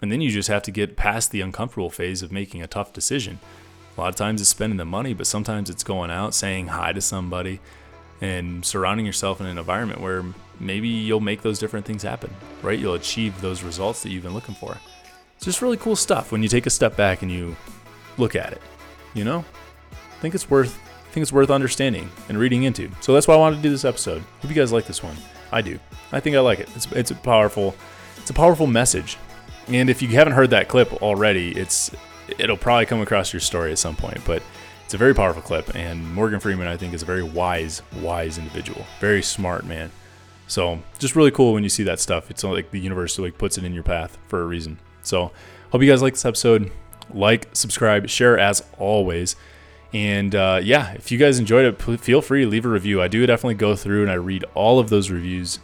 And 0.00 0.12
then 0.12 0.20
you 0.20 0.30
just 0.30 0.48
have 0.48 0.62
to 0.62 0.70
get 0.70 0.96
past 0.96 1.32
the 1.32 1.40
uncomfortable 1.40 1.90
phase 1.90 2.22
of 2.22 2.30
making 2.30 2.62
a 2.62 2.68
tough 2.68 2.92
decision. 2.92 3.40
A 3.96 4.00
lot 4.00 4.10
of 4.10 4.14
times 4.14 4.40
it's 4.40 4.48
spending 4.48 4.76
the 4.76 4.84
money, 4.84 5.12
but 5.12 5.26
sometimes 5.26 5.70
it's 5.70 5.82
going 5.82 6.12
out, 6.12 6.34
saying 6.34 6.68
hi 6.68 6.92
to 6.92 7.00
somebody, 7.00 7.58
and 8.20 8.64
surrounding 8.64 9.06
yourself 9.06 9.40
in 9.40 9.46
an 9.46 9.58
environment 9.58 10.00
where 10.00 10.24
maybe 10.60 10.86
you'll 10.86 11.18
make 11.18 11.42
those 11.42 11.58
different 11.58 11.84
things 11.84 12.04
happen, 12.04 12.30
right? 12.62 12.78
You'll 12.78 12.94
achieve 12.94 13.40
those 13.40 13.64
results 13.64 14.04
that 14.04 14.10
you've 14.10 14.22
been 14.22 14.34
looking 14.34 14.54
for. 14.54 14.78
It's 15.34 15.44
just 15.44 15.62
really 15.62 15.78
cool 15.78 15.96
stuff 15.96 16.30
when 16.30 16.44
you 16.44 16.48
take 16.48 16.66
a 16.66 16.70
step 16.70 16.94
back 16.94 17.22
and 17.22 17.32
you 17.32 17.56
look 18.18 18.36
at 18.36 18.52
it. 18.52 18.62
You 19.14 19.24
know, 19.24 19.44
I 19.90 20.20
think 20.20 20.36
it's 20.36 20.48
worth 20.48 20.78
think 21.14 21.22
it's 21.22 21.32
worth 21.32 21.50
understanding 21.50 22.10
and 22.28 22.36
reading 22.36 22.64
into. 22.64 22.90
So 23.00 23.14
that's 23.14 23.28
why 23.28 23.34
I 23.34 23.38
wanted 23.38 23.56
to 23.56 23.62
do 23.62 23.70
this 23.70 23.84
episode. 23.84 24.22
Hope 24.40 24.50
you 24.50 24.56
guys 24.56 24.72
like 24.72 24.86
this 24.86 25.02
one. 25.02 25.16
I 25.52 25.62
do. 25.62 25.78
I 26.10 26.18
think 26.18 26.34
I 26.34 26.40
like 26.40 26.58
it. 26.58 26.68
It's 26.74 26.90
it's 26.92 27.12
a 27.12 27.14
powerful 27.14 27.76
it's 28.16 28.30
a 28.30 28.34
powerful 28.34 28.66
message 28.66 29.16
and 29.68 29.88
if 29.88 30.02
you 30.02 30.08
haven't 30.08 30.34
heard 30.34 30.50
that 30.50 30.68
clip 30.68 30.92
already, 31.02 31.52
it's 31.52 31.90
it'll 32.38 32.56
probably 32.56 32.86
come 32.86 33.00
across 33.00 33.32
your 33.32 33.40
story 33.40 33.70
at 33.70 33.78
some 33.78 33.94
point, 33.94 34.18
but 34.26 34.42
it's 34.84 34.94
a 34.94 34.98
very 34.98 35.14
powerful 35.14 35.40
clip 35.40 35.74
and 35.76 36.12
Morgan 36.12 36.40
Freeman 36.40 36.66
I 36.66 36.76
think 36.76 36.92
is 36.94 37.02
a 37.02 37.06
very 37.06 37.22
wise 37.22 37.80
wise 38.00 38.36
individual. 38.36 38.84
Very 39.00 39.22
smart 39.22 39.64
man. 39.64 39.92
So, 40.46 40.80
just 40.98 41.16
really 41.16 41.30
cool 41.30 41.54
when 41.54 41.62
you 41.62 41.70
see 41.70 41.84
that 41.84 42.00
stuff. 42.00 42.30
It's 42.30 42.44
like 42.44 42.70
the 42.70 42.80
universe 42.80 43.18
like 43.18 43.38
puts 43.38 43.56
it 43.56 43.64
in 43.64 43.72
your 43.72 43.82
path 43.84 44.18
for 44.26 44.42
a 44.42 44.46
reason. 44.46 44.78
So, 45.02 45.30
hope 45.70 45.80
you 45.80 45.88
guys 45.88 46.02
like 46.02 46.14
this 46.14 46.24
episode. 46.24 46.70
Like, 47.12 47.48
subscribe, 47.52 48.08
share 48.08 48.38
as 48.38 48.64
always. 48.78 49.36
And 49.94 50.34
uh, 50.34 50.60
yeah, 50.62 50.92
if 50.92 51.12
you 51.12 51.18
guys 51.18 51.38
enjoyed 51.38 51.64
it, 51.64 52.00
feel 52.00 52.20
free 52.20 52.42
to 52.42 52.50
leave 52.50 52.66
a 52.66 52.68
review. 52.68 53.00
I 53.00 53.06
do 53.06 53.24
definitely 53.24 53.54
go 53.54 53.76
through 53.76 54.02
and 54.02 54.10
I 54.10 54.14
read 54.14 54.44
all 54.54 54.80
of 54.80 54.90
those 54.90 55.08
reviews 55.08 55.60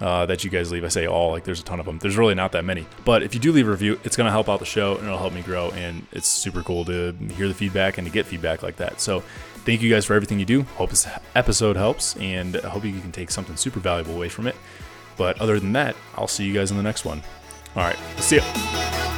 uh, 0.00 0.24
that 0.26 0.44
you 0.44 0.50
guys 0.50 0.70
leave. 0.70 0.84
I 0.84 0.88
say 0.88 1.06
all, 1.06 1.32
like 1.32 1.42
there's 1.42 1.60
a 1.60 1.64
ton 1.64 1.80
of 1.80 1.86
them. 1.86 1.98
There's 1.98 2.16
really 2.16 2.34
not 2.36 2.52
that 2.52 2.64
many. 2.64 2.86
But 3.04 3.24
if 3.24 3.34
you 3.34 3.40
do 3.40 3.50
leave 3.50 3.66
a 3.66 3.70
review, 3.70 3.98
it's 4.04 4.16
going 4.16 4.26
to 4.26 4.30
help 4.30 4.48
out 4.48 4.60
the 4.60 4.66
show 4.66 4.96
and 4.96 5.06
it'll 5.06 5.18
help 5.18 5.32
me 5.32 5.42
grow. 5.42 5.72
And 5.72 6.06
it's 6.12 6.28
super 6.28 6.62
cool 6.62 6.84
to 6.84 7.12
hear 7.32 7.48
the 7.48 7.54
feedback 7.54 7.98
and 7.98 8.06
to 8.06 8.12
get 8.12 8.24
feedback 8.24 8.62
like 8.62 8.76
that. 8.76 9.00
So 9.00 9.20
thank 9.64 9.82
you 9.82 9.90
guys 9.90 10.04
for 10.04 10.14
everything 10.14 10.38
you 10.38 10.46
do. 10.46 10.62
Hope 10.62 10.90
this 10.90 11.08
episode 11.34 11.76
helps 11.76 12.16
and 12.16 12.58
I 12.58 12.68
hope 12.68 12.84
you 12.84 13.00
can 13.00 13.12
take 13.12 13.32
something 13.32 13.56
super 13.56 13.80
valuable 13.80 14.14
away 14.14 14.28
from 14.28 14.46
it. 14.46 14.54
But 15.16 15.40
other 15.40 15.58
than 15.58 15.72
that, 15.72 15.96
I'll 16.14 16.28
see 16.28 16.44
you 16.44 16.54
guys 16.54 16.70
in 16.70 16.76
the 16.76 16.82
next 16.84 17.04
one. 17.04 17.20
All 17.74 17.82
right, 17.82 17.98
see 18.18 18.36
ya. 18.36 19.11